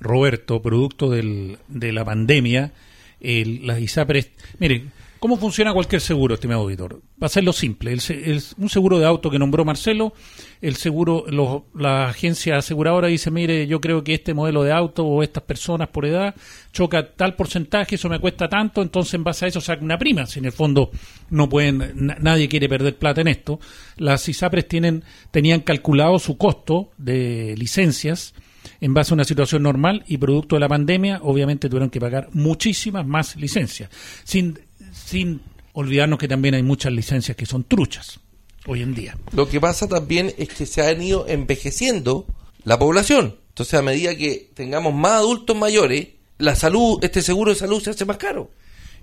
[0.00, 2.72] Roberto, producto del- de la pandemia,
[3.22, 4.30] el- las ISAPRES.
[4.58, 4.84] Mire,
[5.18, 6.96] ¿cómo funciona cualquier seguro, estimado auditor?
[7.22, 7.92] Va a hacerlo simple.
[7.92, 10.12] El el- un seguro de auto que nombró Marcelo,
[10.60, 15.04] el seguro, los- la agencia aseguradora dice: Mire, yo creo que este modelo de auto
[15.04, 16.34] o estas personas por edad
[16.72, 20.26] choca tal porcentaje, eso me cuesta tanto, entonces en base a eso saca una prima.
[20.26, 20.90] Si en el fondo
[21.30, 23.60] no pueden, na- nadie quiere perder plata en esto.
[23.96, 28.34] Las ISAPRES tienen, tenían calculado su costo de licencias
[28.82, 32.28] en base a una situación normal y producto de la pandemia, obviamente tuvieron que pagar
[32.32, 33.88] muchísimas más licencias,
[34.24, 34.58] sin,
[34.92, 35.40] sin
[35.72, 38.20] olvidarnos que también hay muchas licencias que son truchas
[38.66, 39.16] hoy en día.
[39.32, 42.26] Lo que pasa también es que se ha ido envejeciendo
[42.64, 43.36] la población.
[43.48, 47.90] Entonces, a medida que tengamos más adultos mayores, la salud, este seguro de salud se
[47.90, 48.50] hace más caro.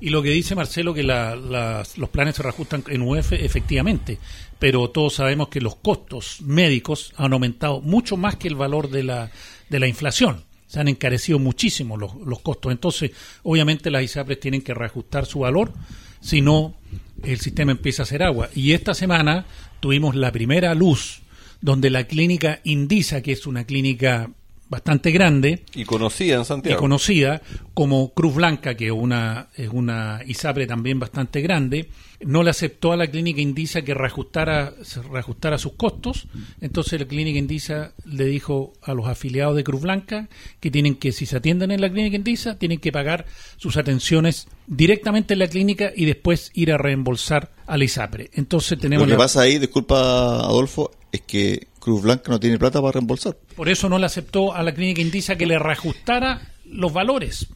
[0.01, 4.17] Y lo que dice Marcelo, que la- las- los planes se reajustan en UF, efectivamente,
[4.57, 9.03] pero todos sabemos que los costos médicos han aumentado mucho más que el valor de
[9.03, 9.29] la,
[9.69, 10.43] de la inflación.
[10.67, 12.71] Se han encarecido muchísimo los, los costos.
[12.71, 13.11] Entonces,
[13.43, 15.73] obviamente las ISAPRES tienen que reajustar su valor,
[16.21, 16.75] si no,
[17.23, 18.49] el sistema empieza a hacer agua.
[18.53, 19.45] Y esta semana
[19.79, 21.21] tuvimos la primera luz
[21.61, 24.29] donde la clínica Indisa, que es una clínica
[24.69, 26.79] bastante grande, Y conocida en y Santiago.
[26.79, 27.41] conocida
[27.73, 31.89] como Cruz Blanca, que una, es una ISAPRE también bastante grande,
[32.21, 34.73] no le aceptó a la clínica Indisa que reajustara,
[35.11, 36.27] reajustara sus costos.
[36.61, 40.27] Entonces la clínica Indisa le dijo a los afiliados de Cruz Blanca
[40.59, 43.25] que tienen que, si se atienden en la clínica Indisa, tienen que pagar
[43.57, 48.31] sus atenciones directamente en la clínica y después ir a reembolsar a la ISAPRE.
[48.33, 52.59] Entonces Lo tenemos que la- pasa ahí, disculpa Adolfo, es que Cruz Blanca no tiene
[52.59, 53.37] plata para reembolsar.
[53.55, 57.47] por eso no le aceptó a la clínica Indisa que le reajustara los valores.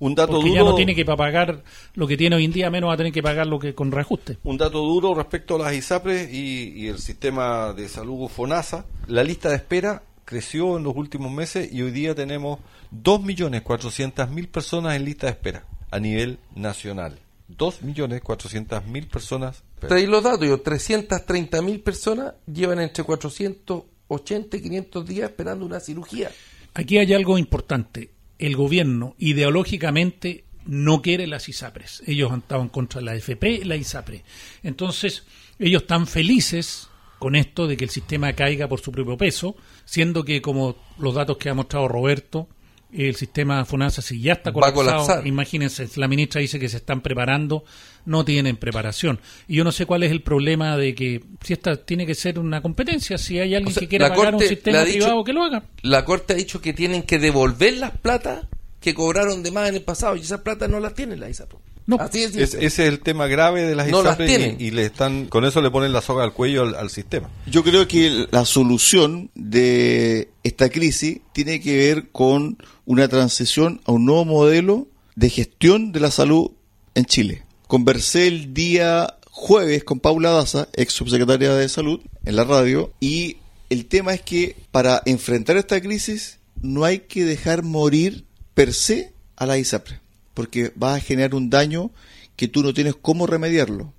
[0.00, 1.62] Un dato Porque duro, ya no tiene que pa- pagar
[1.94, 3.92] lo que tiene hoy en día, menos va a tener que pagar lo que con
[3.92, 4.38] reajuste.
[4.44, 8.86] un dato duro respecto a las ISAPRES y, y el sistema de salud FONASA.
[9.08, 12.58] La lista de espera creció en los últimos meses y hoy día tenemos
[13.02, 17.18] 2.400.000 personas en lista de espera a nivel nacional.
[17.58, 19.62] 2.400.000 personas.
[19.80, 25.80] Traí los datos, yo, 330 mil personas llevan entre 480 y 500 días esperando una
[25.80, 26.30] cirugía.
[26.74, 28.10] Aquí hay algo importante.
[28.40, 32.02] El gobierno ideológicamente no quiere las ISAPRES.
[32.06, 34.24] Ellos han estado en contra de la FP y la ISAPRE.
[34.62, 35.24] Entonces,
[35.58, 40.24] ellos están felices con esto de que el sistema caiga por su propio peso, siendo
[40.24, 42.48] que, como los datos que ha mostrado Roberto,
[42.92, 45.26] el sistema FONASA, si ya está colapsado, colapsar.
[45.26, 47.64] imagínense, la ministra dice que se están preparando,
[48.06, 49.20] no tienen preparación.
[49.46, 52.38] Y yo no sé cuál es el problema de que, si esta tiene que ser
[52.38, 55.24] una competencia, si hay alguien O sea, que quiera pagar Corte un sistema dicho- privado,
[55.24, 55.62] que lo haga.
[55.82, 58.46] La Corte ha dicho que tienen que devolver las platas
[58.80, 61.58] que cobraron de más en el pasado y esas platas no las tienen la ISAPRE.
[61.86, 61.96] No.
[61.96, 62.36] Así es.
[62.36, 64.56] Es- ese es el tema grave de las No las ISAPRES tienen.
[64.60, 67.28] y, y le están, con eso le ponen la soga al cuello al, al sistema.
[67.46, 72.56] Yo creo que la solución de esta crisis tiene que ver con
[72.90, 76.50] una transición a un nuevo modelo de gestión de la salud
[76.96, 77.44] en Chile.
[77.68, 83.36] Conversé el día jueves con Paula Daza, ex subsecretaria de Salud, en la radio, y
[83.68, 88.24] el tema es que para enfrentar esta crisis no hay que dejar morir
[88.54, 90.00] per se a la ISAPRE,
[90.34, 91.92] porque va a generar un daño
[92.34, 93.92] que tú no tienes cómo remediarlo.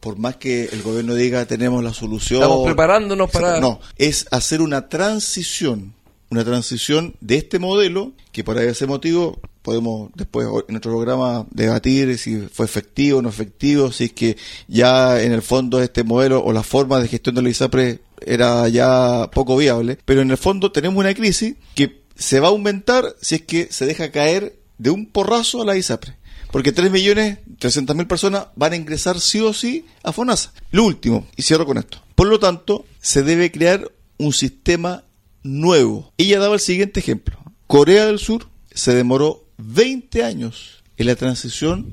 [0.00, 2.42] Por más que el gobierno diga tenemos la solución.
[2.42, 5.94] Estamos preparándonos para- No, es hacer una transición,
[6.32, 12.16] una transición de este modelo, que por ese motivo podemos después en otro programa debatir
[12.16, 16.42] si fue efectivo o no efectivo, si es que ya en el fondo este modelo
[16.42, 20.38] o la forma de gestión de la ISAPRE era ya poco viable, pero en el
[20.38, 24.56] fondo tenemos una crisis que se va a aumentar si es que se deja caer
[24.78, 26.16] de un porrazo a la ISAPRE.
[26.50, 30.52] Porque 3 millones 300 mil personas van a ingresar sí o sí a FONASA.
[30.70, 32.02] Lo último, y cierro con esto.
[32.14, 35.04] Por lo tanto, se debe crear un sistema
[35.42, 36.12] nuevo.
[36.18, 37.38] Ella daba el siguiente ejemplo.
[37.66, 41.86] Corea del Sur se demoró 20 años en la transición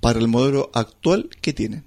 [0.00, 1.84] para el modelo actual que tienen.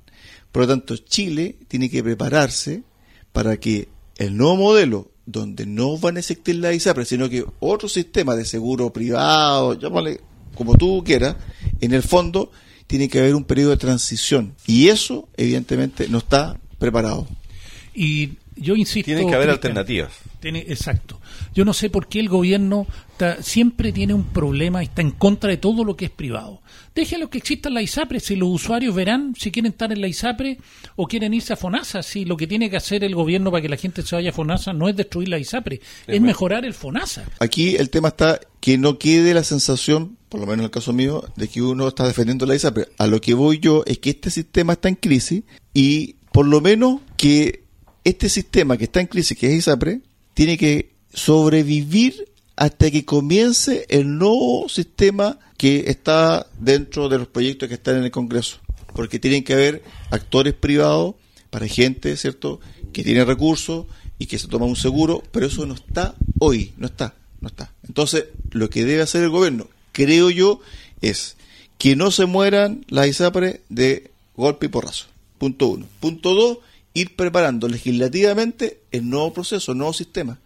[0.52, 2.84] Por lo tanto, Chile tiene que prepararse
[3.32, 7.88] para que el nuevo modelo, donde no van a existir la ISAPRE, sino que otro
[7.88, 10.22] sistema de seguro privado, llámale
[10.56, 11.36] como tú quieras,
[11.80, 12.52] en el fondo
[12.88, 14.56] tiene que haber un periodo de transición.
[14.66, 17.28] Y eso, evidentemente, no está preparado.
[17.94, 19.06] Y yo insisto.
[19.06, 20.12] Tienen que haber Cristian, alternativas.
[20.40, 21.20] Tiene- exacto.
[21.54, 25.12] Yo no sé por qué el gobierno ta- siempre tiene un problema y está en
[25.12, 26.62] contra de todo lo que es privado.
[26.96, 30.58] Déjenlo que exista la ISAPRE, si los usuarios verán si quieren estar en la ISAPRE
[30.96, 32.04] o quieren irse a FONASA.
[32.04, 34.34] Si lo que tiene que hacer el gobierno para que la gente se vaya a
[34.34, 37.26] FONASA no es destruir la ISAPRE, es mejorar el FONASA.
[37.40, 40.92] Aquí el tema está que no quede la sensación, por lo menos en el caso
[40.94, 42.88] mío, de que uno está defendiendo la ISAPRE.
[42.98, 46.60] A lo que voy yo es que este sistema está en crisis y por lo
[46.62, 47.64] menos que
[48.04, 50.02] este sistema que está en crisis, que es ISAPRE,
[50.40, 57.68] tiene que sobrevivir hasta que comience el nuevo sistema que está dentro de los proyectos
[57.68, 58.60] que están en el Congreso.
[58.96, 61.16] Porque tienen que haber actores privados
[61.50, 62.62] para gente, ¿cierto?,
[62.94, 66.88] que tiene recursos y que se toma un seguro, pero eso no está hoy, no
[66.88, 67.74] está, no está.
[67.86, 70.62] Entonces, lo que debe hacer el gobierno, creo yo,
[71.02, 71.36] es
[71.78, 75.08] que no se mueran las ISAPRE de golpe y porrazo.
[75.38, 75.86] Punto uno.
[76.00, 76.60] Punto dos,
[77.02, 80.40] ir preparando legislativamente el nuevo proceso, el nuevo sistema.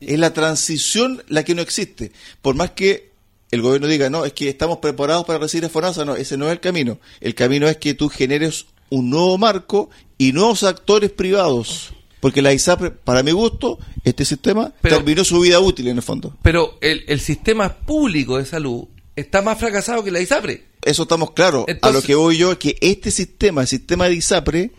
[0.00, 2.12] Es la transición la que no existe.
[2.42, 3.10] Por más que
[3.50, 6.46] el gobierno diga, no, es que estamos preparados para recibir a FONASA, no, ese no
[6.46, 6.98] es el camino.
[7.20, 11.92] El camino es que tú generes un nuevo marco y nuevos actores privados.
[12.20, 16.02] Porque la ISAPRE, para mi gusto, este sistema Pero- terminó su vida útil en el
[16.02, 16.36] fondo.
[16.42, 20.64] Pero el, el sistema público de salud está más fracasado que la ISAPRE.
[20.82, 21.66] Eso estamos claros.
[21.82, 24.70] a lo que voy yo es que este sistema, el sistema de ISAPRE,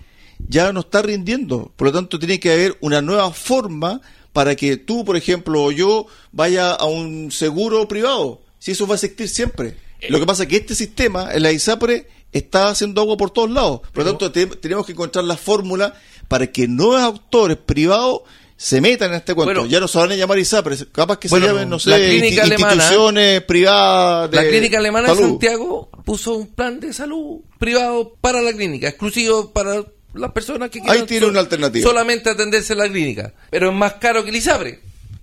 [0.48, 1.72] ya no está rindiendo.
[1.76, 4.02] Por lo tanto, tiene que haber una nueva forma
[4.34, 8.42] para que tú, por ejemplo, o yo vaya a un seguro privado.
[8.60, 9.76] Si eso va a existir siempre.
[10.10, 13.50] Lo que pasa es que este sistema, en la ISAPRE, está haciendo agua por todos
[13.50, 13.82] lados.
[13.94, 15.94] Por lo tanto, te- tenemos que encontrar la fórmula
[16.28, 18.22] para que nuevos autores privados
[18.56, 19.54] se metan en este cuento.
[19.54, 19.66] Bueno.
[19.72, 22.44] ya no se van a llamar ISAPRE, capaz que Bueno, se llamen, no sé, clínica
[22.44, 24.32] insti- alemana- instituciones privadas.
[24.34, 25.22] La clínica alemana de.
[25.22, 29.84] Santiago puso un plan de salud privado para la clínica, exclusivo para
[30.20, 31.88] las personas que Ahí quieran tiene una alternativa.
[31.88, 33.34] solamente atenderse en la clínica.
[33.50, 34.80] Pero es más caro que el ISAPRE.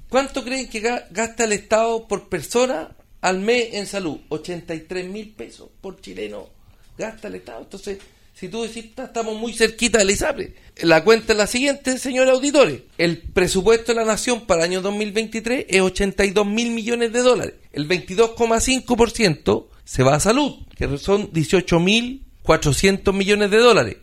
[0.09, 4.19] ¿Cuánto creen que ga- gasta el Estado por persona al mes en salud?
[4.29, 6.49] 83 mil pesos por chileno
[6.97, 7.63] gasta el Estado.
[7.63, 7.99] Entonces,
[8.35, 10.55] si tú decís, "Ta- estamos muy cerquita del ISAPRE.
[10.83, 12.81] La cuenta es la siguiente, señores auditores.
[12.99, 17.55] El presupuesto de la nación para el año 2023 es 82 mil millones de dólares.
[17.73, 23.97] El 22,5% se va a salud, que son 18 mil 400 millones de dólares.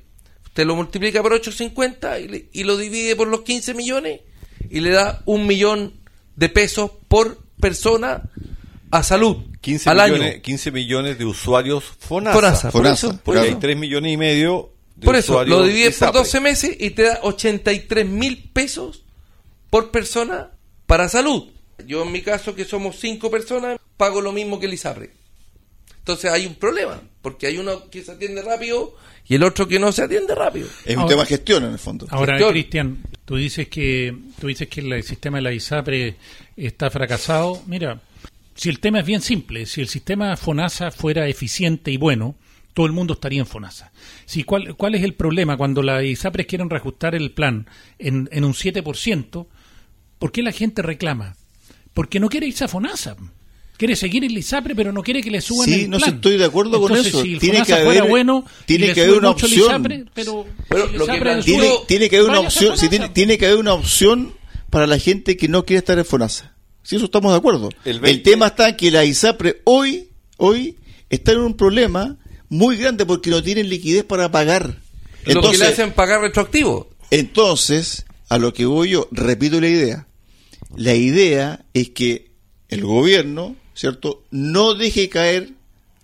[0.51, 4.19] Usted lo multiplica por 850 y, le- y lo divide por los 15 millones
[4.69, 5.93] y le da un millón
[6.35, 8.23] de pesos por persona
[8.91, 10.41] a salud 15 al millones, año.
[10.41, 12.33] 15 millones de usuarios FONASA.
[12.35, 13.45] Fonasa, por Fonasa, eso, por Porque claro.
[13.47, 13.59] hay eso.
[13.59, 16.19] 3 millones y medio de Por eso, lo divides por ISAPRE.
[16.19, 19.03] 12 meses y te da 83 mil pesos
[19.69, 20.51] por persona
[20.85, 21.47] para salud.
[21.87, 25.11] Yo en mi caso, que somos 5 personas, pago lo mismo que el ISAPRE.
[26.01, 28.95] Entonces hay un problema, porque hay uno que se atiende rápido
[29.27, 30.67] y el otro que no se atiende rápido.
[30.83, 32.07] Es un Ahora- tema de gestión en el fondo.
[32.09, 32.51] Ahora, Gestión.
[32.51, 36.15] Cristian, tú dices que tú dices que el sistema de la ISAPRE
[36.57, 37.61] está fracasado.
[37.67, 38.01] Mira,
[38.55, 42.35] si el tema es bien simple, si el sistema FONASA fuera eficiente y bueno,
[42.73, 43.91] todo el mundo estaría en FONASA.
[44.25, 47.67] Si, ¿cuál, ¿Cuál es el problema cuando las ISAPRES quieren reajustar el plan
[47.99, 49.45] en, en un 7%?
[50.17, 51.35] ¿Por qué la gente reclama?
[51.93, 53.17] Porque no quiere irse a FONASA.
[53.81, 56.09] Quiere seguir en el ISAPRE, pero no quiere que le suban Sí, el no plan.
[56.11, 57.23] sé, estoy de acuerdo con eso.
[57.23, 59.51] Si el Tiene FONASA que haber- bueno, tiene que haber una opción.
[59.59, 63.39] ISAPRE, pero, Pero si lo que Tiene, tiene que haber una opción, sí, tiene, tiene
[63.39, 64.35] que haber una opción
[64.69, 66.55] para la gente que no quiere estar en FONASA.
[66.83, 67.69] Sí, eso estamos de acuerdo.
[67.83, 70.75] El El, 20 tema está que la ISAPRE hoy, hoy
[71.09, 72.17] está en un problema
[72.49, 74.77] muy grande porque no tienen liquidez para pagar.
[75.25, 76.87] lo que le hacen pagar retroactivo.
[77.09, 80.07] entonces, a lo que voy yo, repito la idea.
[80.75, 82.29] La idea es que
[82.69, 85.53] el gobierno, ¿cierto?, no deje caer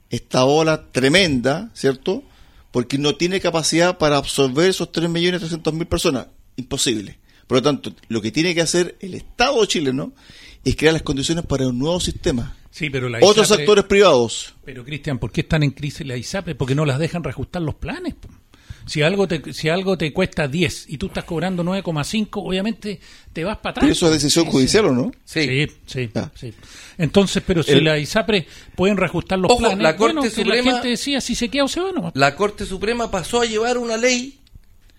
[0.09, 2.23] esta ola tremenda, ¿cierto?,
[2.71, 6.25] porque no tiene capacidad para absorber esos 3.300.000 personas.
[6.55, 7.19] Imposible.
[7.45, 10.11] Por lo tanto, lo que tiene que hacer el Estado chileno
[10.63, 12.57] es crear las condiciones para un nuevo sistema.
[12.71, 14.55] Sí, pero la Otros ISAPRE- actores privados.
[14.65, 16.55] Pero Cristian, ¿por qué están en crisis la ISAPRE?
[16.55, 18.15] Porque no las dejan reajustar los planes.
[18.87, 22.99] Si algo te, si algo te cuesta 10 y tú estás cobrando 9,5, obviamente
[23.33, 23.83] te vas para atrás.
[23.83, 25.11] Pero eso es decisión judicial, ¿o no?
[25.25, 25.41] Sí.
[25.43, 26.31] Sí, sí, Ah.
[26.33, 26.53] sí.
[26.97, 30.29] Entonces, pero si El- la ISAPRE pueden reajustar los Ojo, planes, la Corte bueno, que
[30.35, 32.11] Suprema- la gente decía si se queda o se va, no.
[32.15, 34.39] La Corte Suprema pasó a llevar una ley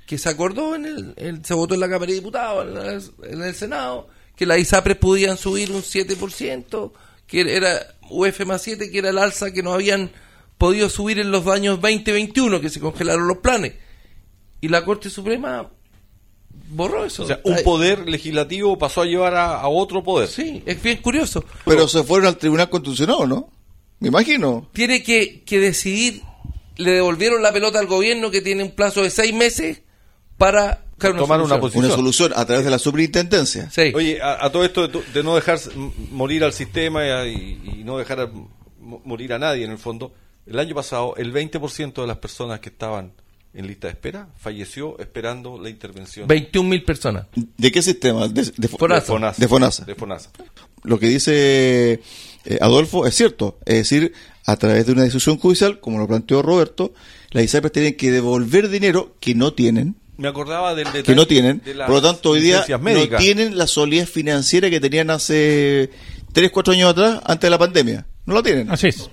[0.07, 3.29] que se acordó en el, en- se votó en la Cámara de Diputados, en, la-
[3.33, 6.93] en el Senado, que las ISAPRES podían subir un 7%,
[7.27, 10.11] que era UF más 7, que era el alza que no habían
[10.59, 13.75] podido subir en los años 2021, que se congelaron los planes.
[14.61, 15.71] Y la Corte Suprema
[16.71, 17.23] borró eso.
[17.23, 20.29] O sea, un poder legislativo pasó a llevar a, a otro poder.
[20.29, 21.45] Sí, es bien curioso.
[21.65, 23.51] Pero se fueron al Tribunal Constitucional, ¿no?
[24.01, 24.69] Me imagino.
[24.73, 26.23] tiene que, que decidir,
[26.77, 29.83] le devolvieron la pelota al gobierno que tiene un plazo de seis meses
[30.37, 31.61] para buscar Tomar una solución.
[31.61, 31.85] posición.
[31.85, 33.71] Una solución a través de la superintendencia.
[33.71, 33.93] Sí.
[33.95, 35.59] Oye, a, a todo esto de, tu- de no dejar
[36.11, 38.31] morir al sistema y, a- y- y no dejar a-
[38.81, 40.13] morir a nadie en el fondo,
[40.49, 43.13] el año pasado el 20% de las personas que estaban
[43.55, 47.27] en lista de espera falleció esperando la intervención 21 mil personas.
[47.57, 48.29] ¿De qué sistema?
[48.29, 49.03] De, de- Fonasa.
[49.07, 49.41] de FONASA.
[49.43, 49.85] De FONASA.
[49.87, 50.31] De FONASA.
[50.85, 52.01] Lo que dice
[52.45, 53.59] eh, Adolfo es cierto.
[53.65, 54.13] Es decir,
[54.47, 56.93] a través de una decisión judicial, como lo planteó Roberto,
[57.31, 61.27] las ISAPRES tienen que devolver dinero que no tienen, Me acordaba del detalle que no
[61.27, 61.61] tienen.
[61.65, 65.91] de Por lo tanto, hoy día no tienen la solidez financiera que tenían hace
[66.33, 68.07] 3, 4 años atrás, antes de la pandemia.
[68.27, 68.71] No la tienen.
[68.71, 69.11] Así es.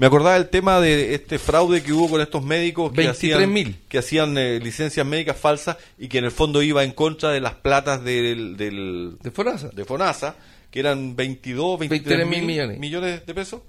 [0.00, 3.10] Me acordaba del tema de este fraude que hubo con estos médicos que 23.000.
[3.10, 7.28] hacían, que hacían eh, licencias médicas falsas y que en el fondo iba en contra
[7.32, 9.68] de las platas del, del- De Fonasa.
[9.68, 10.36] de FONASA,
[10.70, 12.78] que eran 22, 23 23.000 mil millones.
[12.78, 13.60] millones de pesos.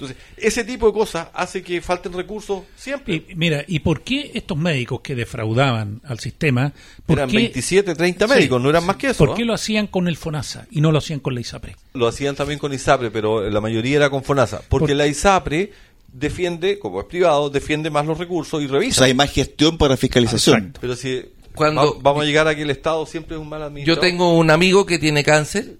[0.00, 3.16] Entonces, ese tipo de cosas hace que falten recursos siempre.
[3.16, 6.72] Y, mira, ¿y por qué estos médicos que defraudaban al sistema,
[7.04, 9.24] por eran qué, 27, 30 Sí, médicos, no eran más que eso.
[9.26, 11.74] ¿Por qué lo hacían con el FONASA y no lo hacían con la ISAPRE?
[11.94, 14.62] Lo hacían también con ISAPRE, pero la mayoría era con FONASA.
[14.68, 15.72] Porque Por- la ISAPRE
[16.12, 18.98] defiende, como es privado, defiende más los recursos y O revisa.
[18.98, 20.56] sea, hay más gestión para fiscalización.
[20.58, 20.78] Exacto.
[20.80, 21.22] Pero si
[21.56, 24.00] Cuando- va- vamos a llegar a que el Estado siempre es un mal Yo administrador.
[24.00, 25.74] tengo un amigo que tiene cáncer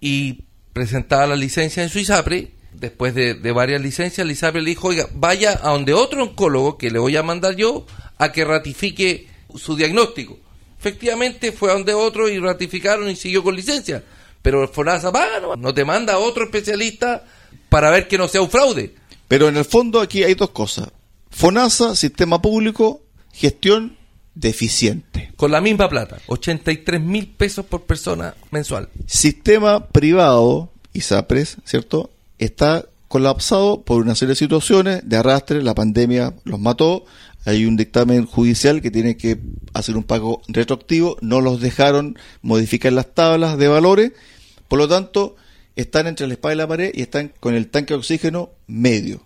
[0.00, 2.52] y presentaba la licencia en su ISAPRE.
[2.78, 6.78] Después de, de varias licencias, el ISAPRE le dijo, oiga, vaya a donde otro oncólogo
[6.78, 7.86] que le voy a mandar yo
[8.18, 10.38] a que ratifique su diagnóstico.
[10.78, 14.04] Efectivamente fue a donde otro y ratificaron y siguió con licencia.
[14.42, 17.24] Pero FONASA paga, no, no te manda a otro especialista
[17.68, 18.94] para ver que no sea un fraude.
[19.26, 20.88] Pero en el fondo aquí hay dos cosas.
[21.30, 23.02] FONASA, sistema público,
[23.32, 23.96] gestión
[24.34, 25.32] deficiente.
[25.36, 28.88] Con la misma plata, 83 mil pesos por persona mensual.
[29.06, 32.10] Sistema privado, ISAPRES, ¿cierto?
[32.38, 37.04] Está colapsado por una serie de situaciones de arrastre, la pandemia los mató,
[37.44, 39.40] hay un dictamen judicial que tiene que
[39.72, 44.12] hacer un pago retroactivo, no los dejaron modificar las tablas de valores,
[44.68, 45.36] por lo tanto,
[45.76, 49.22] están entre la espada y la pared y están con el tanque de oxígeno medio.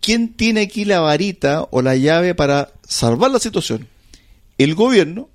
[0.00, 3.88] ¿Quién tiene aquí la varita o la llave para salvar la situación?
[4.56, 5.28] El gobierno,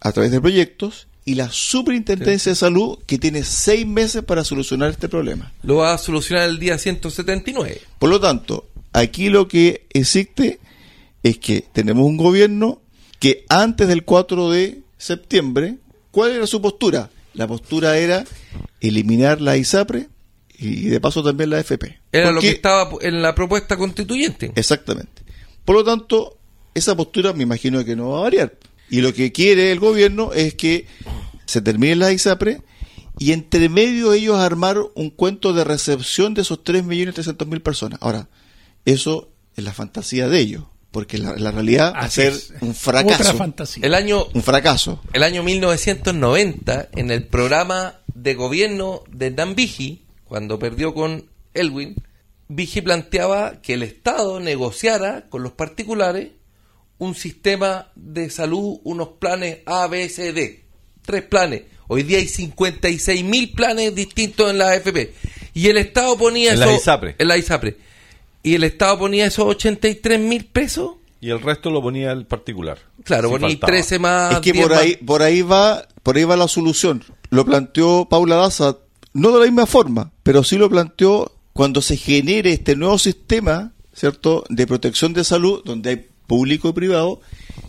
[0.00, 4.88] a través de proyectos, y la Superintendencia de Salud, que tiene seis meses para solucionar
[4.88, 5.52] este problema.
[5.62, 7.82] Lo va a solucionar el día 179.
[7.98, 10.58] Por lo tanto, aquí lo que existe
[11.22, 12.80] es que tenemos un gobierno
[13.18, 15.76] que antes del 4 de septiembre,
[16.12, 17.10] ¿cuál era su postura?
[17.34, 18.24] La postura era
[18.80, 20.08] eliminar la ISAPRE
[20.56, 22.00] y de paso también la FP.
[22.10, 24.50] Era lo que estaba en la propuesta constituyente.
[24.54, 25.20] Exactamente.
[25.66, 26.38] Por lo tanto,
[26.74, 28.54] esa postura me imagino que no va a variar.
[28.90, 30.86] Y lo que quiere el gobierno es que
[31.46, 32.62] se termine la ISAPRE
[33.18, 37.98] y entre medio ellos armar un cuento de recepción de esos 3.300.000 personas.
[38.02, 38.28] Ahora,
[38.84, 42.50] eso es la fantasía de ellos, porque la, la realidad va a ser es.
[42.60, 43.34] un Otra fracaso.
[43.36, 43.84] fantasía.
[43.84, 45.02] El año Un fracaso.
[45.12, 51.96] el año 1990, en el programa de gobierno de Dan Vigi, cuando perdió con Elwin,
[52.48, 56.28] Vigi planteaba que el Estado negociara con los particulares
[56.98, 60.64] un sistema de salud, unos planes A, B, C, D.
[61.02, 61.62] Tres planes.
[61.86, 65.14] Hoy día hay 56 mil planes distintos en la AFP.
[65.54, 66.66] Y el Estado ponía En eso...
[66.66, 67.16] la ISAPRE.
[67.18, 67.76] En la ISAPRE.
[68.42, 70.96] Y el Estado ponía esos 83 mil pesos.
[71.20, 72.78] Y el resto lo ponía el particular.
[73.04, 73.72] Claro, Si ponía faltaba.
[73.72, 74.34] 13 más...
[74.34, 74.82] es que 10 por más.
[74.84, 77.02] ahí, por ahí va, por ahí va la solución.
[77.30, 78.76] Lo planteó Paula Daza,
[79.14, 83.72] no de la misma forma, pero sí lo planteó cuando se genere este nuevo sistema,
[83.92, 87.20] ¿cierto?, de protección de salud, donde hay público y privado,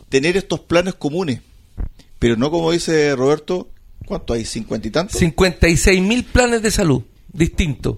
[0.10, 1.42] tener estos planes comunes.
[2.20, 3.70] Pero no como dice Roberto,
[4.06, 4.46] ¿cuánto hay?
[4.46, 5.18] ¿Cincuenta y tantos?
[5.20, 7.02] 56 mil planes de salud
[7.34, 7.98] distintos.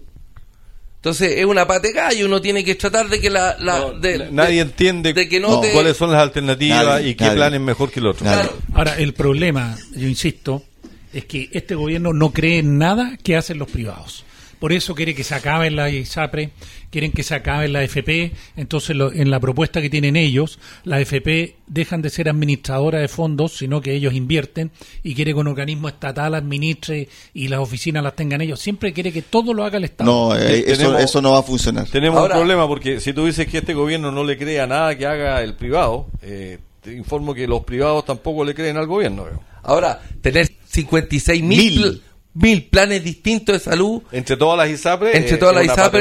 [0.98, 3.58] Entonces es una pate gallo, uno tiene que tratar de que la...
[3.60, 6.86] la- No, de- nadie de- entiende de que no No, te- cuáles son las alternativas
[6.86, 7.38] Nadie, y qué nadie.
[7.38, 8.24] plan es mejor que el otro.
[8.24, 8.56] Claro.
[8.76, 10.64] Ahora, el problema, yo insisto,
[11.12, 14.24] es que este gobierno no cree en nada que hacen los privados.
[14.62, 16.52] Por eso quiere que se acabe la ISAPRE,
[16.92, 18.32] quieren que se acabe la FP.
[18.56, 23.08] Entonces, lo- en la propuesta que tienen ellos, la FP dejan de ser administradora de
[23.08, 24.70] fondos, sino que ellos invierten
[25.02, 28.60] y quiere que un organismo estatal administre y las oficinas las tengan ellos.
[28.60, 30.12] Siempre quiere que todo lo haga el Estado.
[30.30, 31.88] No, eh, eso, tenemos- eso no va a funcionar.
[31.88, 34.68] Tenemos Ahora- un problema porque si tú dices que este gobierno no le cree a
[34.68, 38.86] nada que haga el privado, eh, te informo que los privados tampoco le creen al
[38.86, 39.24] gobierno.
[39.26, 39.42] veo.
[39.64, 42.02] Ahora, tener 56 mil, Mil.
[42.34, 45.76] Mil planes distintos de salud Entre todas las ISAPRE, entre eh, todas las es una
[45.84, 45.98] pata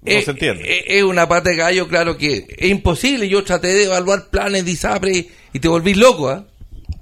[0.00, 0.62] no eh, se entiende.
[0.64, 3.28] eh, es una pata de gallo, claro que es imposible.
[3.28, 6.28] Yo traté de evaluar planes de ISAPRE y te volvís loco.
[6.30, 6.44] ¿ah?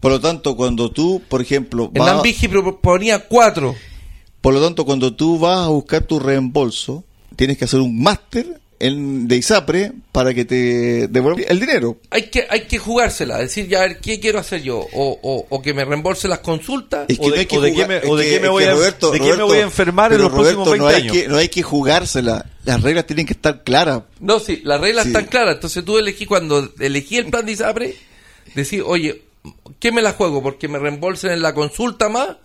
[0.01, 3.75] Por lo tanto, cuando tú, por ejemplo, El vas- Ambigi proponía cuatro.
[4.41, 7.05] por lo tanto, cuando tú vas a buscar tu reembolso,
[7.37, 11.99] tienes que hacer un máster en, de ISAPRE para que te devuelva el dinero.
[12.11, 14.79] Hay que, hay que jugársela, decir, ya, a ver, ¿qué quiero hacer yo?
[14.93, 17.07] O, o, o que me reembolse las consultas.
[17.09, 18.47] Es O de- no que o de qué me- es o de que- qué me
[18.47, 20.87] es voy a- Roberto- de qué me voy a enfermar en los próximos Roberto, no
[20.89, 21.23] 20 hay años.
[21.23, 22.47] Que, no hay que jugársela.
[22.65, 24.03] Las reglas tienen que estar claras.
[24.21, 25.11] No, sí, las reglas Sí.
[25.11, 25.55] están claras.
[25.57, 27.95] Entonces tú elegí, cuando elegí el plan de ISAPRE,
[28.55, 29.23] decir, oye,
[29.79, 30.43] ¿qué me la juego?
[30.43, 32.37] ¿Porque me reembolsen en la consulta más?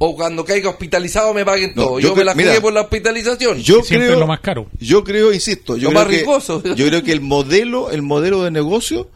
[0.00, 1.98] ¿O cuando caiga hospitalizado me paguen No, todo?
[2.00, 3.58] yo Yo, me la mira, jugué por la hospitalización.
[3.58, 4.68] Yo Siempre creo, es lo más caro.
[4.78, 6.62] Yo creo, insisto, yo Lo creo más que, riesgoso.
[6.74, 9.10] yo creo que el modelo, el modelo de negocio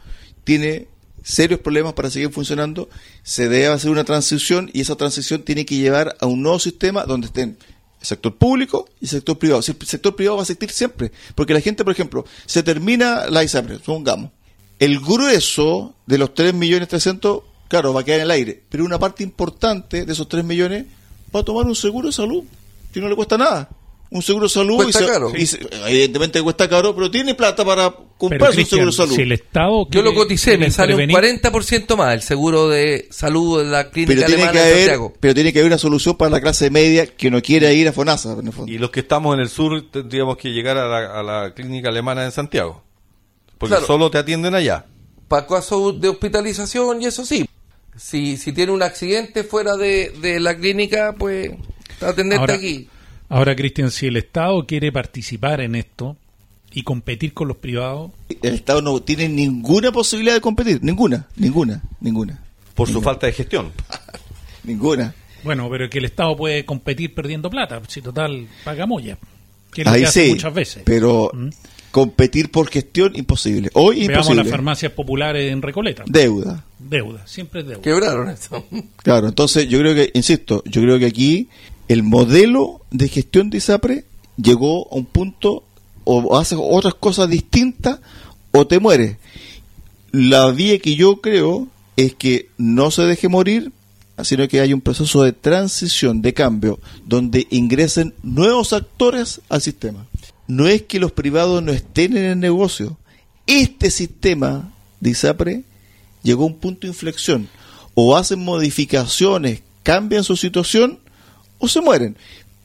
[0.45, 0.89] tiene
[1.23, 2.89] serios problemas para seguir funcionando.
[3.23, 7.05] Se debe hacer una transición y esa transición tiene que llevar a un nuevo sistema
[7.05, 7.57] donde estén
[8.01, 9.63] el sector público y el sector privado.
[9.63, 13.27] Si el sector privado va a existir siempre, porque la gente, por ejemplo, se termina
[13.31, 14.33] la ISAPRE, supongamos,
[14.81, 17.41] el grueso de los 3 millones 300,
[17.73, 20.85] claro, va a quedar en el aire, pero una parte importante de esos 3 millones
[21.35, 22.45] va a tomar un seguro de salud,
[22.93, 23.69] que no le cuesta nada.
[24.11, 25.33] Un seguro de salud Cuesta y se- caro.
[25.35, 29.15] y se- evidentemente cuesta caro, pero tiene plata para comprarse un seguro de salud.
[29.17, 32.21] si el Estado Yo quiere- lo coticé, me quiere sale un intervenir, 40% más el
[32.21, 35.15] seguro de salud de la clínica pero tiene alemana que de Santiago.
[35.19, 37.93] pero tiene que haber una solución para la clase media que no quiera ir a
[37.95, 38.71] FONASA en el fondo.
[38.71, 41.89] Y los que estamos en el sur tendríamos que llegar a la, a la clínica
[41.89, 42.83] alemana en Santiago.
[43.57, 43.87] Porque Claro.
[43.87, 44.85] solo te atienden allá.
[45.29, 47.49] Para casos de hospitalización y eso sí.
[47.97, 51.51] Si, si tiene un accidente fuera de, de la clínica, pues
[52.01, 52.89] atenderte Ahora, aquí.
[53.29, 56.17] ahora, Cristian, si el Estado quiere participar en esto
[56.73, 58.13] y competir con los privados,
[58.43, 62.43] El Estado no tiene ninguna posibilidad de competir, ninguna, ninguna, ninguna,
[62.75, 63.71] Por su falta de gestión.
[64.65, 65.15] ninguna.
[65.45, 69.19] bueno, pero que el Estado puede competir perdiendo plata, si total paga molla,
[69.71, 70.83] que es lo Ahí que hace sí, muchas veces.
[70.87, 71.49] pero ¿Mm?
[71.93, 73.71] Competir por gestión imposible.
[73.75, 74.43] Hoy Veamos imposible.
[74.43, 76.03] las farmacias populares en Recoleta.
[76.07, 76.65] Deuda.
[76.79, 77.83] Deuda, siempre es deuda.
[77.83, 78.65] Quebraron eso.
[78.97, 81.49] Claro, entonces yo creo que, insisto, yo creo que aquí
[81.89, 84.05] el modelo de gestión de ISAPRE
[84.37, 85.65] llegó a un punto
[86.05, 88.01] o haces otras cosas distintas
[88.53, 89.19] o te mueres.
[90.11, 93.71] La vía que yo creo es que no se deje morir,
[94.25, 100.07] sino que haya un proceso de transición, de cambio, donde ingresen nuevos actores al sistema.
[100.53, 102.99] No es que los privados no estén en el negocio.
[103.47, 105.65] Este sistema de ISAPRE
[106.23, 107.49] llegó a un punto de inflexión.
[107.95, 110.99] O hacen modificaciones, cambian su situación,
[111.59, 112.19] o se mueren.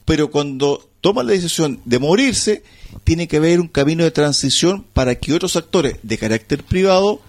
[0.03, 2.63] Pero cuando toman la decisión de morirse,
[3.05, 7.21] tiene que haber un camino de transición para que otros actores de carácter privado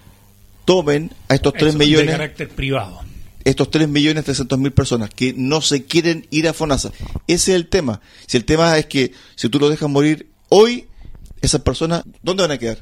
[0.65, 2.99] tomen a estos 3 Eso, De millones carácter privado.
[3.45, 6.91] estos 3 millones 300 mil personas que no se quieren ir a FONASA.
[7.27, 8.01] Ese es el tema.
[8.27, 10.87] Si el tema es que si tú lo dejas morir hoy,
[11.41, 12.79] esas personas, ¿dónde van a quedar?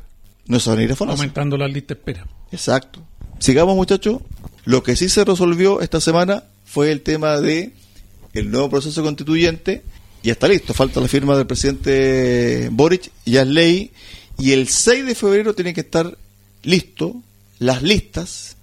[0.47, 1.21] No se van a ir a FONASA.
[1.21, 2.27] Aumentando la lista de espera.
[2.51, 3.01] Exacto.
[3.39, 4.21] Sigamos, muchachos.
[4.65, 7.73] Lo que sí se resolvió esta semana fue el tema de
[8.33, 9.83] el nuevo proceso constituyente.
[10.23, 10.73] Ya está listo.
[10.73, 13.11] Falta la firma del presidente Boric.
[13.25, 13.91] Ya es ley.
[14.37, 16.17] Y el 6 de febrero tienen que estar
[16.63, 17.13] listos
[17.59, 18.55] las listas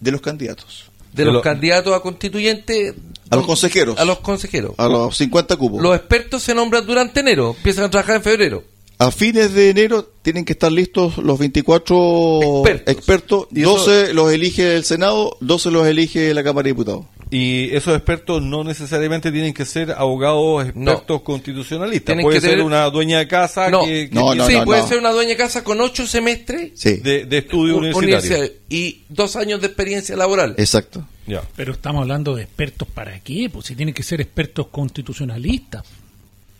[0.00, 0.87] de los candidatos.
[1.12, 2.94] De De los lo- candidatos a constituyentes.
[3.30, 3.98] A los consejeros.
[3.98, 4.72] A los consejeros.
[4.78, 5.82] A los 50 cupos.
[5.82, 8.64] Los expertos se nombran durante enero, empiezan a trabajar en febrero.
[9.00, 12.94] A fines de enero tienen que estar listos los 24 Expertos.
[12.94, 13.46] expertos.
[13.54, 17.04] Y eso- 12 los elige el Senado, 12 los elige la Cámara de Diputados.
[17.30, 22.06] Y esos expertos no necesariamente tienen que ser abogados expertos constitucionalistas.
[22.06, 24.54] Tienen Puede que ser tener- una dueña de casa No, que, que No, no, sí,
[24.54, 24.88] no, puede no.
[24.88, 28.16] ser una dueña de casa con ocho semestres Sí, de, de estudio un- universitario.
[28.38, 30.54] universidad y dos años de experiencia laboral.
[30.56, 31.06] exacto.
[31.26, 31.42] Ya.
[31.56, 35.82] Pero estamos hablando de expertos para qué, pues si tienen que ser expertos constitucionalistas.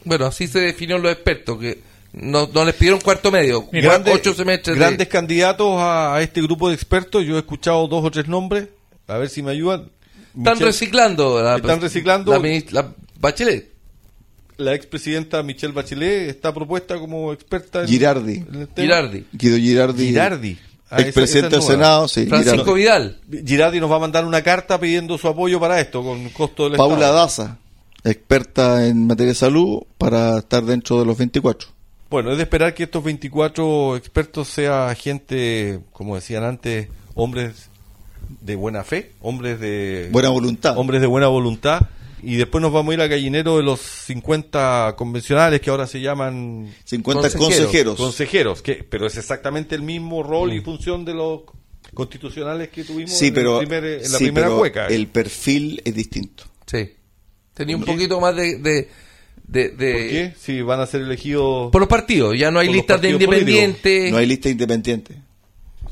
[0.04, 1.78] Bueno, así se definió los expertos, que
[2.12, 6.22] no, no les pidieron cuarto medio, Mira, grandes, ocho semestres de- grandes candidatos a, a
[6.22, 7.24] este grupo de expertos.
[7.24, 8.68] Yo he escuchado dos o tres nombres.
[9.06, 9.88] A ver si me ayudan.
[10.38, 11.42] Están Michelle- reciclando.
[11.42, 12.32] La, Están reciclando.
[12.38, 13.72] La, la Bachelet.
[14.56, 18.34] La expresidenta Michelle Bachelet está propuesta como experta en, Girardi.
[18.34, 18.68] en.
[18.76, 19.24] Girardi.
[19.32, 20.06] Guido Girardi.
[20.06, 20.58] Girardi.
[20.90, 21.62] Ah, expresidente del.
[21.62, 22.26] Senado, sí.
[22.26, 23.14] Francisco Girardi.
[23.26, 23.46] Vidal.
[23.46, 26.76] Girardi nos va a mandar una carta pidiendo su apoyo para esto, con costo del
[26.78, 27.14] Paula Estado.
[27.14, 27.58] Daza,
[28.04, 31.68] experta en materia de salud, para estar dentro de los 24.
[32.10, 37.68] Bueno, es de esperar que estos 24 expertos sean gente, como decían antes, hombres
[38.40, 40.76] de buena fe, hombres de Buena voluntad.
[40.78, 41.82] hombres de buena voluntad.
[42.22, 46.00] Y después nos vamos a ir al gallinero de los 50 convencionales que ahora se
[46.00, 47.46] llaman 50 Consejeros.
[47.56, 47.96] consejeros.
[47.96, 51.42] consejeros, que pero es exactamente el mismo rol y función de los
[51.94, 54.86] constitucionales que tuvimos sí, en, pero, el primer- en la sí, primera pero cueca.
[54.88, 56.44] el perfil es distinto.
[56.66, 56.90] Sí.
[57.54, 58.58] Tenía un poquito más de...
[58.58, 58.88] de,
[59.46, 60.34] de- de- ¿Por qué?
[60.38, 62.36] Si van a ser elegidos Por los partidos.
[62.38, 63.34] Ya no hay listas de políticos.
[63.38, 64.10] independientes.
[64.12, 65.14] No hay lista independiente.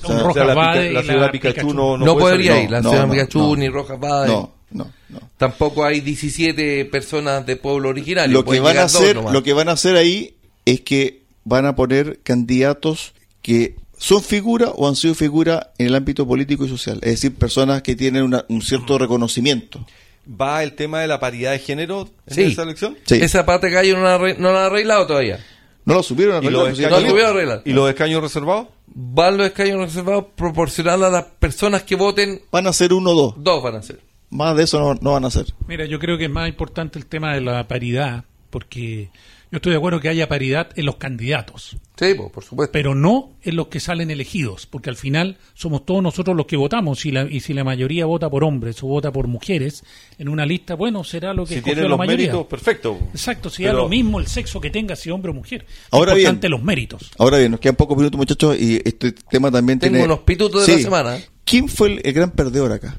[0.07, 1.75] Son O sea, O sea, Rojas la, y ciudad Pikachu, Pikachu.
[1.75, 2.65] no, No, no puede podría salir.
[2.65, 2.71] ir.
[2.71, 3.57] La no, ciudad no, Pikachu no.
[3.57, 4.29] ni Rojas Bade.
[4.29, 5.21] No, no, no.
[5.37, 8.33] Tampoco hay 17 personas de pueblo originario.
[8.33, 10.35] Lo que van a hacer, lo que van a hacer ahí
[10.65, 15.95] es que van a poner candidatos que son figura o han sido figura en el
[15.95, 19.87] ámbito político y social, es decir, personas que tienen una- un cierto reconocimiento.
[20.29, 22.43] ¿Va el tema de la paridad de género en Sí.
[22.43, 22.99] esa elección?
[23.05, 23.15] Sí.
[23.23, 25.39] Esa parte que hay no la, no la han arreglado todavía.
[25.85, 27.63] No lo supieron ¿Y arreglar, los, pues, sí, no escaños, lo a arreglar.
[27.65, 28.67] ¿Y los escaños reservados?
[28.87, 32.43] Van los escaños reservados proporcional a las personas que voten.
[32.51, 33.35] Van a ser uno o dos.
[33.37, 34.01] Dos van a ser.
[34.31, 35.47] Más de eso no, no van a hacer.
[35.67, 39.11] Mira, yo creo que es más importante el tema de la paridad, porque
[39.51, 42.73] yo estoy de acuerdo que haya paridad en los candidatos, Sí, po, por supuesto.
[42.73, 46.57] pero no en los que salen elegidos, porque al final somos todos nosotros los que
[46.57, 49.85] votamos, y, la- y si la mayoría vota por hombres o vota por mujeres
[50.19, 52.27] en una lista, bueno, será lo que Si la los mayoría.
[52.27, 52.99] méritos, perfecto.
[53.13, 55.65] Exacto, si da Pero- lo mismo el sexo que tenga, si hombre o mujer.
[55.93, 56.27] Ahora es bien.
[56.27, 57.11] importante los méritos.
[57.19, 60.05] Ahora bien, nos quedan pocos minutos, muchachos, y este tema también Tengo tiene...
[60.05, 61.19] unos pitutos de la semana.
[61.45, 62.97] ¿Quién fue el, el gran perdedor acá?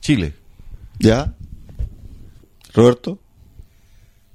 [0.00, 0.34] Chile.
[1.00, 1.34] ¿Ya?
[2.72, 3.18] ¿Roberto?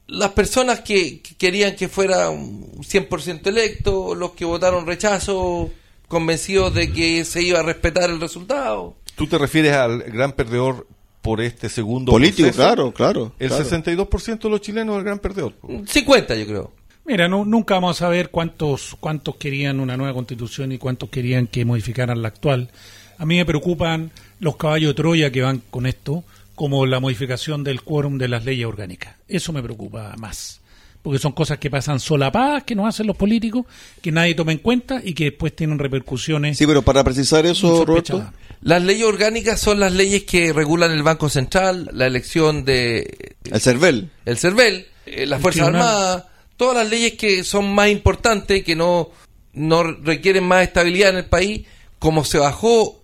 [0.10, 5.70] Las personas que, que querían que fuera un 100% electo, los que votaron rechazo,
[6.08, 8.96] convencidos de que se iba a respetar el resultado.
[9.16, 10.88] ¿Tú te refieres al gran perdedor
[11.22, 12.62] por este segundo Político, proceso?
[12.62, 13.34] claro, claro.
[13.40, 13.66] El claro.
[13.66, 15.54] 62% de los chilenos es el gran perdedor.
[15.86, 16.72] 50 yo creo.
[17.06, 21.48] Mira, no, nunca vamos a saber cuántos, cuántos querían una nueva constitución y cuántos querían
[21.48, 22.70] que modificaran la actual.
[23.18, 26.24] A mí me preocupan los caballos de Troya que van con esto,
[26.60, 29.16] como la modificación del quórum de las leyes orgánicas.
[29.30, 30.60] Eso me preocupa más.
[31.02, 33.66] Porque son cosas que pasan solapadas, que nos hacen los políticos,
[34.02, 37.86] que nadie toma en cuenta y que después tienen repercusiones Sí, pero para precisar eso,
[37.86, 38.30] Roberto.
[38.62, 43.62] Las leyes orgánicas son las leyes que regulan el Banco Central, la elección de el
[43.62, 44.10] CERVEL.
[44.26, 45.68] el CERVEL, eh, las Fuerzas.
[45.70, 46.26] Armadas,
[46.58, 49.12] todas las leyes que son más importantes, que no,
[49.54, 51.66] no requieren más estabilidad en el país,
[52.00, 52.99] como se bajó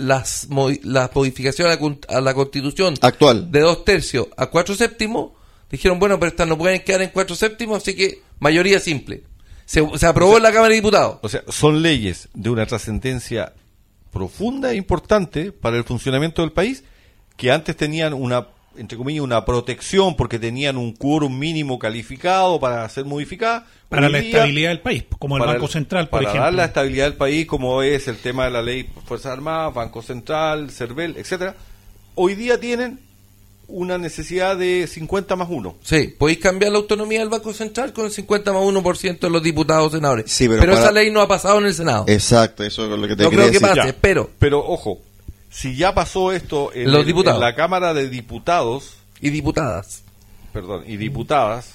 [0.00, 3.50] las, mo- la modificación a la, a la Constitución Actual.
[3.50, 5.32] de dos tercios a cuatro séptimos,
[5.70, 9.22] dijeron, bueno, pero estas no pueden quedar en cuatro séptimos, así que mayoría simple.
[9.66, 11.18] Se, se aprobó en la Cámara de Diputados.
[11.22, 13.52] O sea, son leyes de una trascendencia
[14.10, 16.82] profunda e importante para el funcionamiento del país
[17.36, 22.88] que antes tenían una entre comillas una protección porque tenían un quórum mínimo calificado para
[22.88, 26.30] ser modificada para la día, estabilidad del país, como el para Banco Central, por para
[26.30, 26.44] ejemplo.
[26.44, 30.02] dar la estabilidad del país como es el tema de la ley Fuerzas Armadas, Banco
[30.02, 31.56] Central, CERVEL, etcétera.
[32.14, 33.00] Hoy día tienen
[33.72, 35.76] una necesidad de 50 más 1.
[35.82, 39.42] Sí, podéis cambiar la autonomía del Banco Central con el 50 más 1% de los
[39.42, 40.30] diputados senadores.
[40.30, 42.04] Sí, pero para- esa ley no ha pasado en el Senado.
[42.08, 43.76] Exacto, eso es lo que te no quería creo que decir.
[43.76, 43.96] pase, Ya.
[44.00, 44.30] pero.
[44.40, 44.98] Pero ojo,
[45.50, 47.36] si ya pasó esto en, Los el- diputados.
[47.38, 50.02] en la Cámara de Diputados, Y diputadas.
[50.52, 51.72] perdón, y diputadas,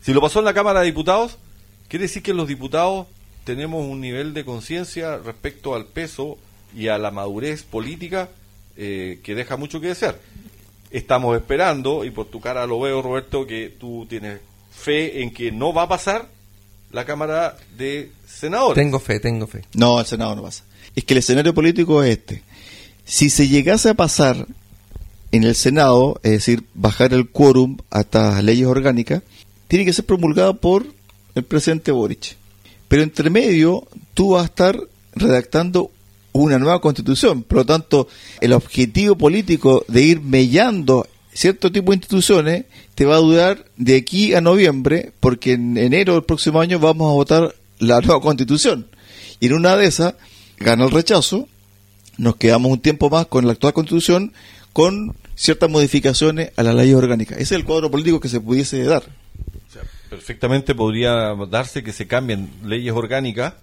[0.00, 1.38] si lo pasó en la Cámara de Diputados,
[1.88, 3.06] quiere decir que los diputados
[3.44, 6.38] tenemos un nivel de conciencia respecto al peso
[6.74, 8.28] y a la madurez política
[8.76, 10.18] eh, que deja mucho que desear.
[10.90, 14.40] Estamos esperando, y por tu cara lo veo, Roberto, que tú tienes
[14.72, 16.28] fe en que no va a pasar
[16.92, 18.74] la Cámara de Senadores.
[18.74, 19.64] Tengo fe, tengo fe.
[19.74, 20.64] No, el Senado no pasa.
[20.94, 22.42] Es que el escenario político es este.
[23.04, 24.46] Si se llegase a pasar
[25.32, 29.22] en el Senado, es decir, bajar el quórum a estas leyes orgánicas,
[29.68, 30.86] tiene que ser promulgada por
[31.34, 32.36] el presidente Boric.
[32.88, 34.80] Pero entre medio, tú vas a estar
[35.14, 35.90] redactando
[36.32, 37.42] una nueva constitución.
[37.42, 38.08] Por lo tanto,
[38.40, 42.64] el objetivo político de ir mellando cierto tipo de instituciones
[42.94, 47.10] te va a durar de aquí a noviembre, porque en enero del próximo año vamos
[47.10, 48.86] a votar la nueva constitución.
[49.40, 50.14] Y en una de esas,
[50.64, 51.48] gana el rechazo,
[52.18, 54.32] nos quedamos un tiempo más con la actual constitución,
[54.72, 57.36] con ciertas modificaciones a las leyes orgánicas.
[57.38, 59.02] Ese es el cuadro político que se pudiese dar.
[59.04, 63.54] O sea, perfectamente podría darse que se cambien leyes orgánicas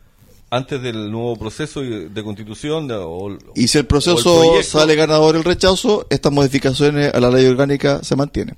[0.49, 4.79] antes del nuevo proceso de constitución de- o, Y si el proceso proyecto.
[4.79, 8.57] sale ganador el rechazo, estas modificaciones a la ley orgánica se mantienen.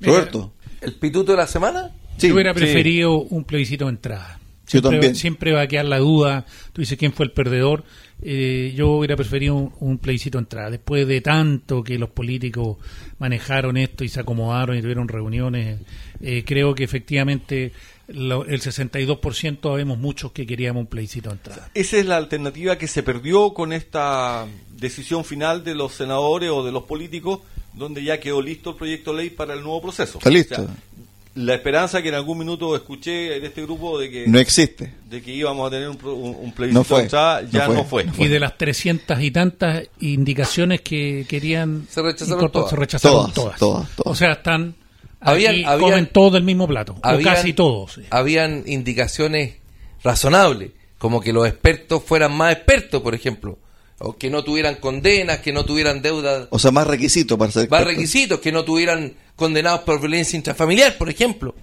[0.00, 0.52] Mira, Roberto.
[0.80, 1.92] ¿El pituto de la semana?
[2.16, 2.58] Sí, Yo hubiera sí.
[2.60, 4.37] preferido un plebiscito de entrada.
[4.68, 5.14] Yo Siempre, también.
[5.14, 6.44] siempre va a quedar la duda.
[6.72, 7.84] Tú dices quién fue el perdedor.
[8.20, 10.70] Eh, yo hubiera preferido un, un plebiscito de entrada.
[10.70, 12.76] Después de tanto que los políticos
[13.18, 15.80] manejaron esto y se acomodaron y tuvieron reuniones,
[16.20, 17.72] eh, creo que efectivamente
[18.08, 21.70] lo- el 62% vemos muchos que queríamos un plebiscito de entrada.
[21.74, 24.46] Esa es la alternativa que se perdió con esta
[24.76, 27.40] decisión final de los senadores o de los políticos,
[27.74, 30.18] donde ya quedó listo el proyecto de ley para el nuevo proceso.
[30.18, 30.54] Está listo.
[30.62, 30.74] O sea,
[31.38, 34.92] la esperanza que en algún minuto escuché en este grupo de que, No existe.
[35.08, 37.68] de que íbamos a tener un, pro- un- un plebiscito No fue, de entrada, ya
[37.68, 42.70] no no fue, Y de las 300 y tantas indicaciones que querían Se rechazaron todas.
[42.70, 43.58] se rechazaron Todas, todas.
[43.58, 44.12] todas, todas.
[44.12, 44.74] O sea, están
[45.20, 47.92] Habían- aquí, habían- comen todo del mismo plato, o casi todos.
[47.94, 48.02] sí.
[48.10, 49.54] Habían indicaciones
[50.02, 53.58] razonables, como que los expertos fueran más expertos, por ejemplo,
[53.98, 57.68] o que no tuvieran condenas, que no tuvieran deudas, O sea, más requisitos para ser
[57.68, 57.88] más experto.
[57.98, 61.54] requisitos, que no tuvieran condenados por violencia intrafamiliar, por ejemplo,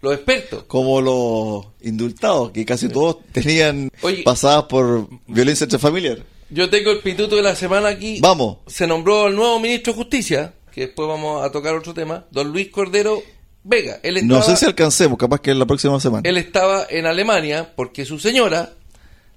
[0.00, 0.64] los expertos.
[0.64, 4.22] Como los indultados, que casi todos tenían Oye.
[4.22, 6.18] pasadas por violencia intrafamiliar.
[6.50, 8.18] Yo tengo el pituto de la semana aquí.
[8.20, 8.58] Vamos.
[8.66, 12.52] Se nombró el nuevo ministro de Justicia, que después vamos a tocar otro tema, don
[12.52, 13.22] Luis Cordero
[13.62, 13.98] Vega.
[14.02, 16.28] Él estaba, No sé si alcancemos, capaz que en la próxima semana.
[16.28, 18.72] él estaba en Alemania porque su señora,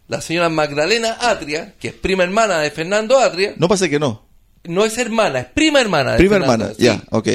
[0.08, 4.26] la señora Magdalena Atria, que es prima hermana de Fernando Atria, No pase que no.
[4.64, 6.84] no es hermana, es prima hermana de Prima Fernando, hermana, sí.
[6.84, 7.28] ya, ok.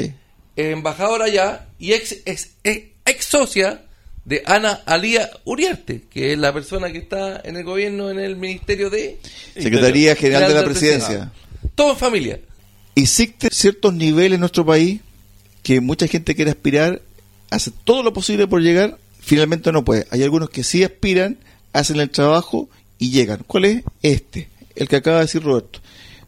[0.55, 3.81] Embajadora allá y ex, ex, ex, ex socia
[4.25, 8.35] de Ana Alía Uriarte, que es la persona que está en el gobierno, en el
[8.35, 9.19] Ministerio de...
[9.53, 11.31] Secretaría General de la Presidencia.
[11.75, 12.39] Todo en familia.
[12.95, 15.01] Existen ciertos niveles en nuestro país
[15.63, 17.01] que mucha gente quiere aspirar,
[17.49, 20.05] hace todo lo posible por llegar, finalmente no puede.
[20.11, 21.37] Hay algunos que sí aspiran,
[21.73, 23.43] hacen el trabajo y llegan.
[23.45, 23.83] ¿Cuál es?
[24.01, 25.79] Este, el que acaba de decir Roberto,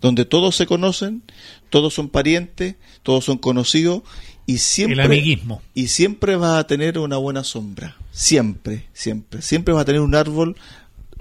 [0.02, 1.24] donde todos se conocen,
[1.70, 4.02] todos son parientes, todos son conocidos
[4.46, 5.62] y siempre El amiguismo.
[5.74, 10.16] y siempre vas a tener una buena sombra, siempre, siempre, siempre vas a tener un
[10.16, 10.56] árbol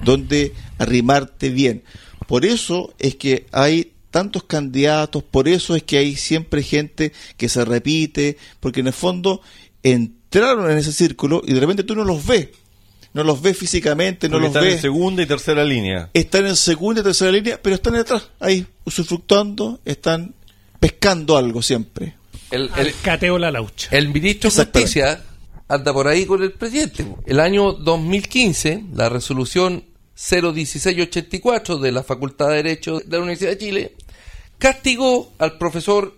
[0.02, 1.82] donde arrimarte bien.
[2.26, 7.48] Por eso es que hay tantos candidatos, por eso es que hay siempre gente que
[7.48, 9.40] se repite, porque en el fondo
[9.82, 12.48] entraron en ese círculo y de repente tú no los ves,
[13.14, 16.10] no los ves físicamente, no Porque los están ves en segunda y tercera línea.
[16.12, 20.34] están en segunda y tercera línea, pero están detrás, ahí, usufructuando, están
[20.80, 22.14] pescando algo siempre.
[22.50, 23.88] El, El el, cateo la laucha.
[23.90, 24.56] el ministro de.
[24.56, 25.22] Justicia
[25.68, 27.06] anda por ahí con el presidente.
[27.24, 29.84] El año 2015, la resolución
[30.16, 33.92] 01684 de la Facultad de Derecho de la Universidad de Chile
[34.58, 36.14] castigó al profesor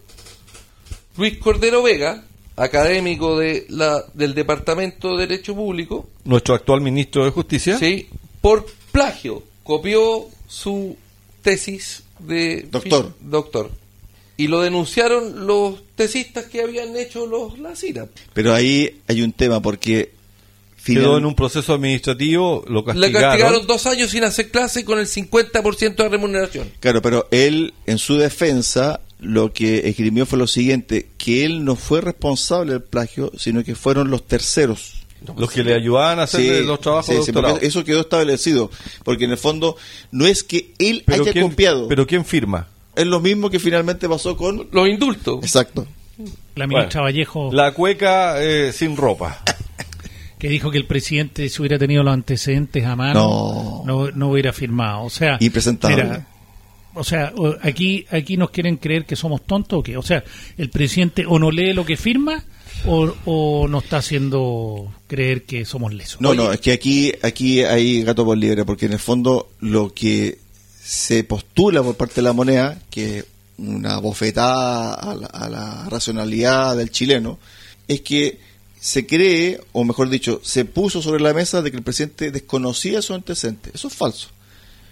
[1.16, 2.24] Luis Cordero Vega,
[2.56, 7.78] académico de la, del Departamento de Derecho Público, Nuestro actual ministro de Justicia.
[7.78, 8.08] ¿sí?
[8.40, 9.42] por plagio.
[9.62, 10.96] Copió su
[11.42, 13.12] tesis de Doctor.
[13.20, 13.70] doctor.
[14.36, 18.06] Y lo denunciaron los tesistas que habían hecho los la CIRA.
[18.34, 20.12] Pero ahí hay un tema, porque
[20.94, 23.20] Quedó en un proceso administrativo, lo Le castigaron.
[23.20, 26.70] castigaron dos años sin hacer clase con el 50% de remuneración.
[26.78, 31.76] Claro, pero él, en su defensa, lo que esgrimió fue lo siguiente, que él no
[31.76, 35.04] fue responsable del plagio, sino que fueron los terceros.
[35.36, 38.70] Los que le ayudaban a hacer Sí, los trabajos sí, de eso quedó establecido,
[39.02, 39.76] porque en el fondo
[40.12, 42.68] no es que él pero, haya ¿quién, copiado, pero ¿quién firma?
[42.96, 44.68] es lo mismo que finalmente pasó con...
[44.72, 45.40] Los indultos.
[45.42, 45.86] Exacto.
[46.54, 49.42] La ministra Bueno, Vallejo, La cueca eh, sin ropa.
[50.38, 54.52] que dijo que el presidente, si hubiera tenido los antecedentes a mano, no, no hubiera
[54.54, 55.02] firmado.
[55.02, 56.04] O sea, Impresentable.
[56.04, 56.26] mira,
[56.96, 59.96] o sea, o- aquí, aquí nos quieren creer que somos tontos o qué.
[59.96, 60.24] O sea,
[60.58, 62.44] el presidente o no lee lo que firma
[62.86, 66.20] o, o nos está haciendo creer que somos lesos.
[66.20, 69.92] No, no, es que aquí, aquí hay gato por liebre, porque en el fondo lo
[69.94, 70.38] que
[70.82, 73.24] se postula por parte de la moneda, que
[73.58, 77.38] una bofetada a la, a la racionalidad del chileno,
[77.88, 78.38] es que
[78.78, 83.02] se cree, o mejor dicho, se puso sobre la mesa de que el presidente desconocía
[83.02, 83.70] su antecedente.
[83.74, 84.28] Eso es falso.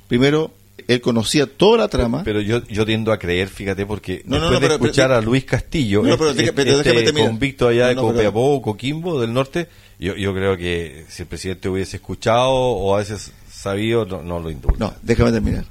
[0.09, 0.52] Primero,
[0.89, 2.22] él conocía toda la trama.
[2.25, 5.18] Pero yo, yo tiendo a creer, fíjate, porque No, después no, de pero- escuchar pero-
[5.18, 9.68] a Luis Castillo, No, pero este, pero este convicto allá de Copiapó, Coquimbo, del norte,
[9.99, 14.41] yo, yo creo que si el presidente hubiese escuchado o a veces sabido, no, no
[14.41, 14.79] lo indulta.
[14.79, 15.64] No, déjame terminar.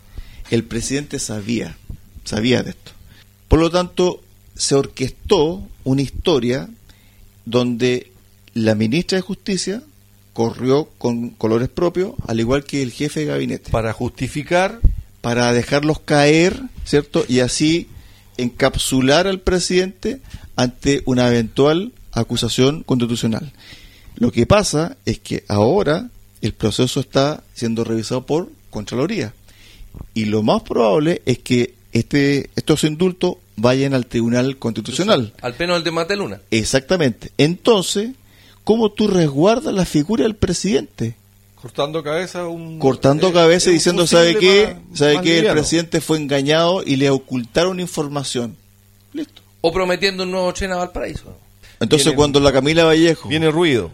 [0.50, 1.78] El presidente sabía,
[2.24, 2.92] sabía de esto.
[3.48, 4.22] Por lo tanto,
[4.56, 6.70] se orquestó una historia
[7.46, 8.12] donde
[8.54, 9.82] la ministra de Justicia
[10.34, 14.80] corrió con colores propios, al igual que el jefe de gabinete, Para justificar,
[15.22, 17.24] para dejarlos caer, ¿cierto?
[17.28, 17.88] Y así
[18.38, 20.20] encapsular al presidente
[20.56, 23.54] ante una eventual acusación constitucional.
[24.16, 26.10] Lo que pasa es que ahora
[26.42, 29.34] el proceso está siendo revisado por Contraloría.
[30.14, 35.34] Y lo más probable es que este, estos indultos vayan al Tribunal Constitucional.
[35.42, 36.42] Al menos el de Mateluna.
[36.50, 37.32] Exactamente.
[37.38, 38.12] Entonces,
[38.64, 41.16] ¿cómo tú resguardas la figura del presidente?
[41.62, 44.76] cortando cabeza, un, Cortando eh, cabeza y un diciendo, ¿sabe qué?
[44.90, 45.40] más- ¿Sabe más qué?
[45.40, 48.58] El presidente fue engañado y le ocultaron información.
[49.14, 49.42] Listo.
[49.62, 51.38] O prometiendo un nuevo tren a Valparaíso.
[51.80, 53.92] Entonces, Viene- cuando la Camila Vallejo Viene ruido.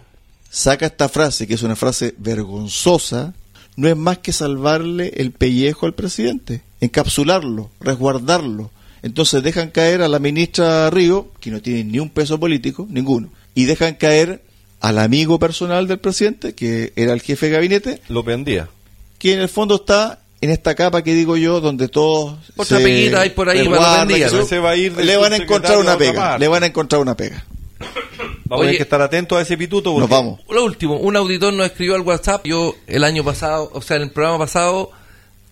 [0.49, 3.35] saca esta frase, que es una frase vergonzosa,
[3.75, 8.71] no es más que salvarle el pellejo al presidente, encapsularlo, resguardarlo.
[9.03, 13.29] Entonces dejan caer a la ministra Río, que no tiene ni un peso político, ninguno,
[13.53, 14.41] y dejan caer
[14.79, 18.69] al amigo personal del presidente, que era el jefe de gabinete, Lo pendía.
[19.17, 22.83] que en el fondo está en esta capa que digo yo, donde todos Otra se
[22.83, 24.45] peguita hay por ahí que ¿no?
[24.45, 27.01] se- va a ir le van a encontrar una a pega, le van a encontrar
[27.01, 27.45] una pega.
[27.79, 29.91] Vamos a Oye, tener que estar atentos a ese pituto.
[29.93, 30.39] porque Nos vamos.
[30.49, 32.45] Lo último, un auditor nos escribió al WhatsApp.
[32.47, 34.91] Yo el año pasado, o sea, en el programa pasado,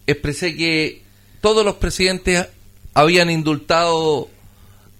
[0.08, 1.04] expresé que
[1.42, 2.48] todos los presidentes
[2.94, 4.30] habían indultado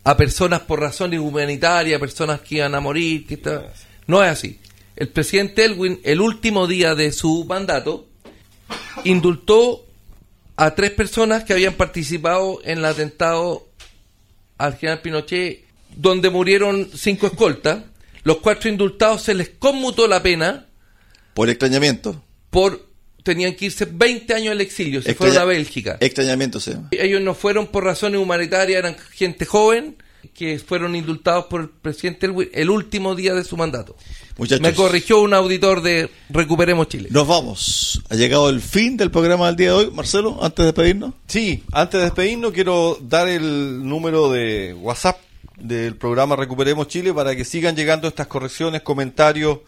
[0.04, 3.26] a personas por razones humanitarias, personas que iban a morir.
[3.26, 3.64] Que esta-
[4.08, 4.60] No es así.
[4.96, 8.08] El presidente Elwin, el último día de su mandato,
[9.04, 9.86] indultó
[10.56, 13.68] a tres personas que habían participado en el atentado
[14.58, 17.84] al general Pinochet, donde murieron cinco escoltas.
[18.24, 20.66] Los cuatro indultados se les conmutó la pena
[21.34, 22.24] Por extrañamiento.
[22.50, 22.88] por
[23.24, 25.98] tenían que irse 20 años al exilio, se Extraña- fueron a Bélgica.
[26.00, 26.88] Extrañamiento llama.
[26.92, 29.98] Ellos no fueron por razones humanitarias, eran gente joven
[30.34, 33.96] que fueron indultados por el presidente Elwin el último día de su mandato.
[34.38, 34.62] Muchachos.
[34.62, 37.10] Me corrigió un auditor de Recuperemos Chile.
[37.12, 38.02] Nos vamos.
[38.10, 39.92] Ha llegado el fin del programa del día de hoy.
[39.92, 41.14] Marcelo, antes de despedirnos.
[41.28, 45.18] Sí, antes de despedirnos quiero dar el número de WhatsApp
[45.58, 49.60] del programa Recuperemos Chile para que sigan llegando estas correcciones, comentarios.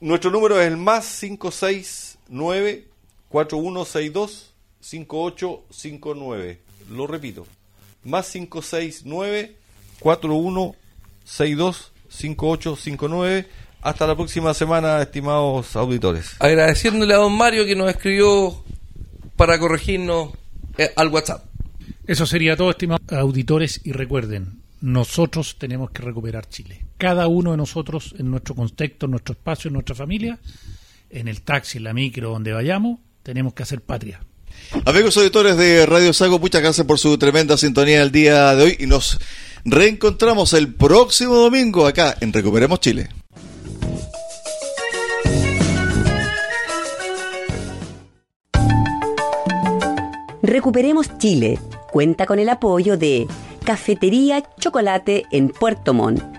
[0.00, 2.88] Nuestro número es el más 569
[3.28, 6.60] 4162 5859.
[6.90, 7.46] Lo repito,
[8.04, 9.56] más 569
[10.00, 10.74] 41
[11.24, 13.48] 625859.
[13.82, 16.34] Hasta la próxima semana, estimados auditores.
[16.40, 18.64] Agradeciéndole a don Mario que nos escribió
[19.36, 20.30] para corregirnos
[20.78, 21.44] eh, al WhatsApp.
[22.06, 26.84] Eso sería todo, estimados auditores, y recuerden, nosotros tenemos que recuperar Chile.
[26.98, 30.38] Cada uno de nosotros, en nuestro contexto, en nuestro espacio, en nuestra familia,
[31.10, 34.20] en el taxi, en la micro, donde vayamos, tenemos que hacer patria.
[34.84, 38.76] Amigos auditores de Radio Sago, muchas gracias por su tremenda sintonía el día de hoy
[38.80, 39.18] y nos
[39.66, 43.08] reencontramos el próximo domingo acá en Recuperemos Chile.
[50.42, 51.58] Recuperemos Chile
[51.90, 53.26] cuenta con el apoyo de
[53.64, 56.35] Cafetería Chocolate en Puerto Montt.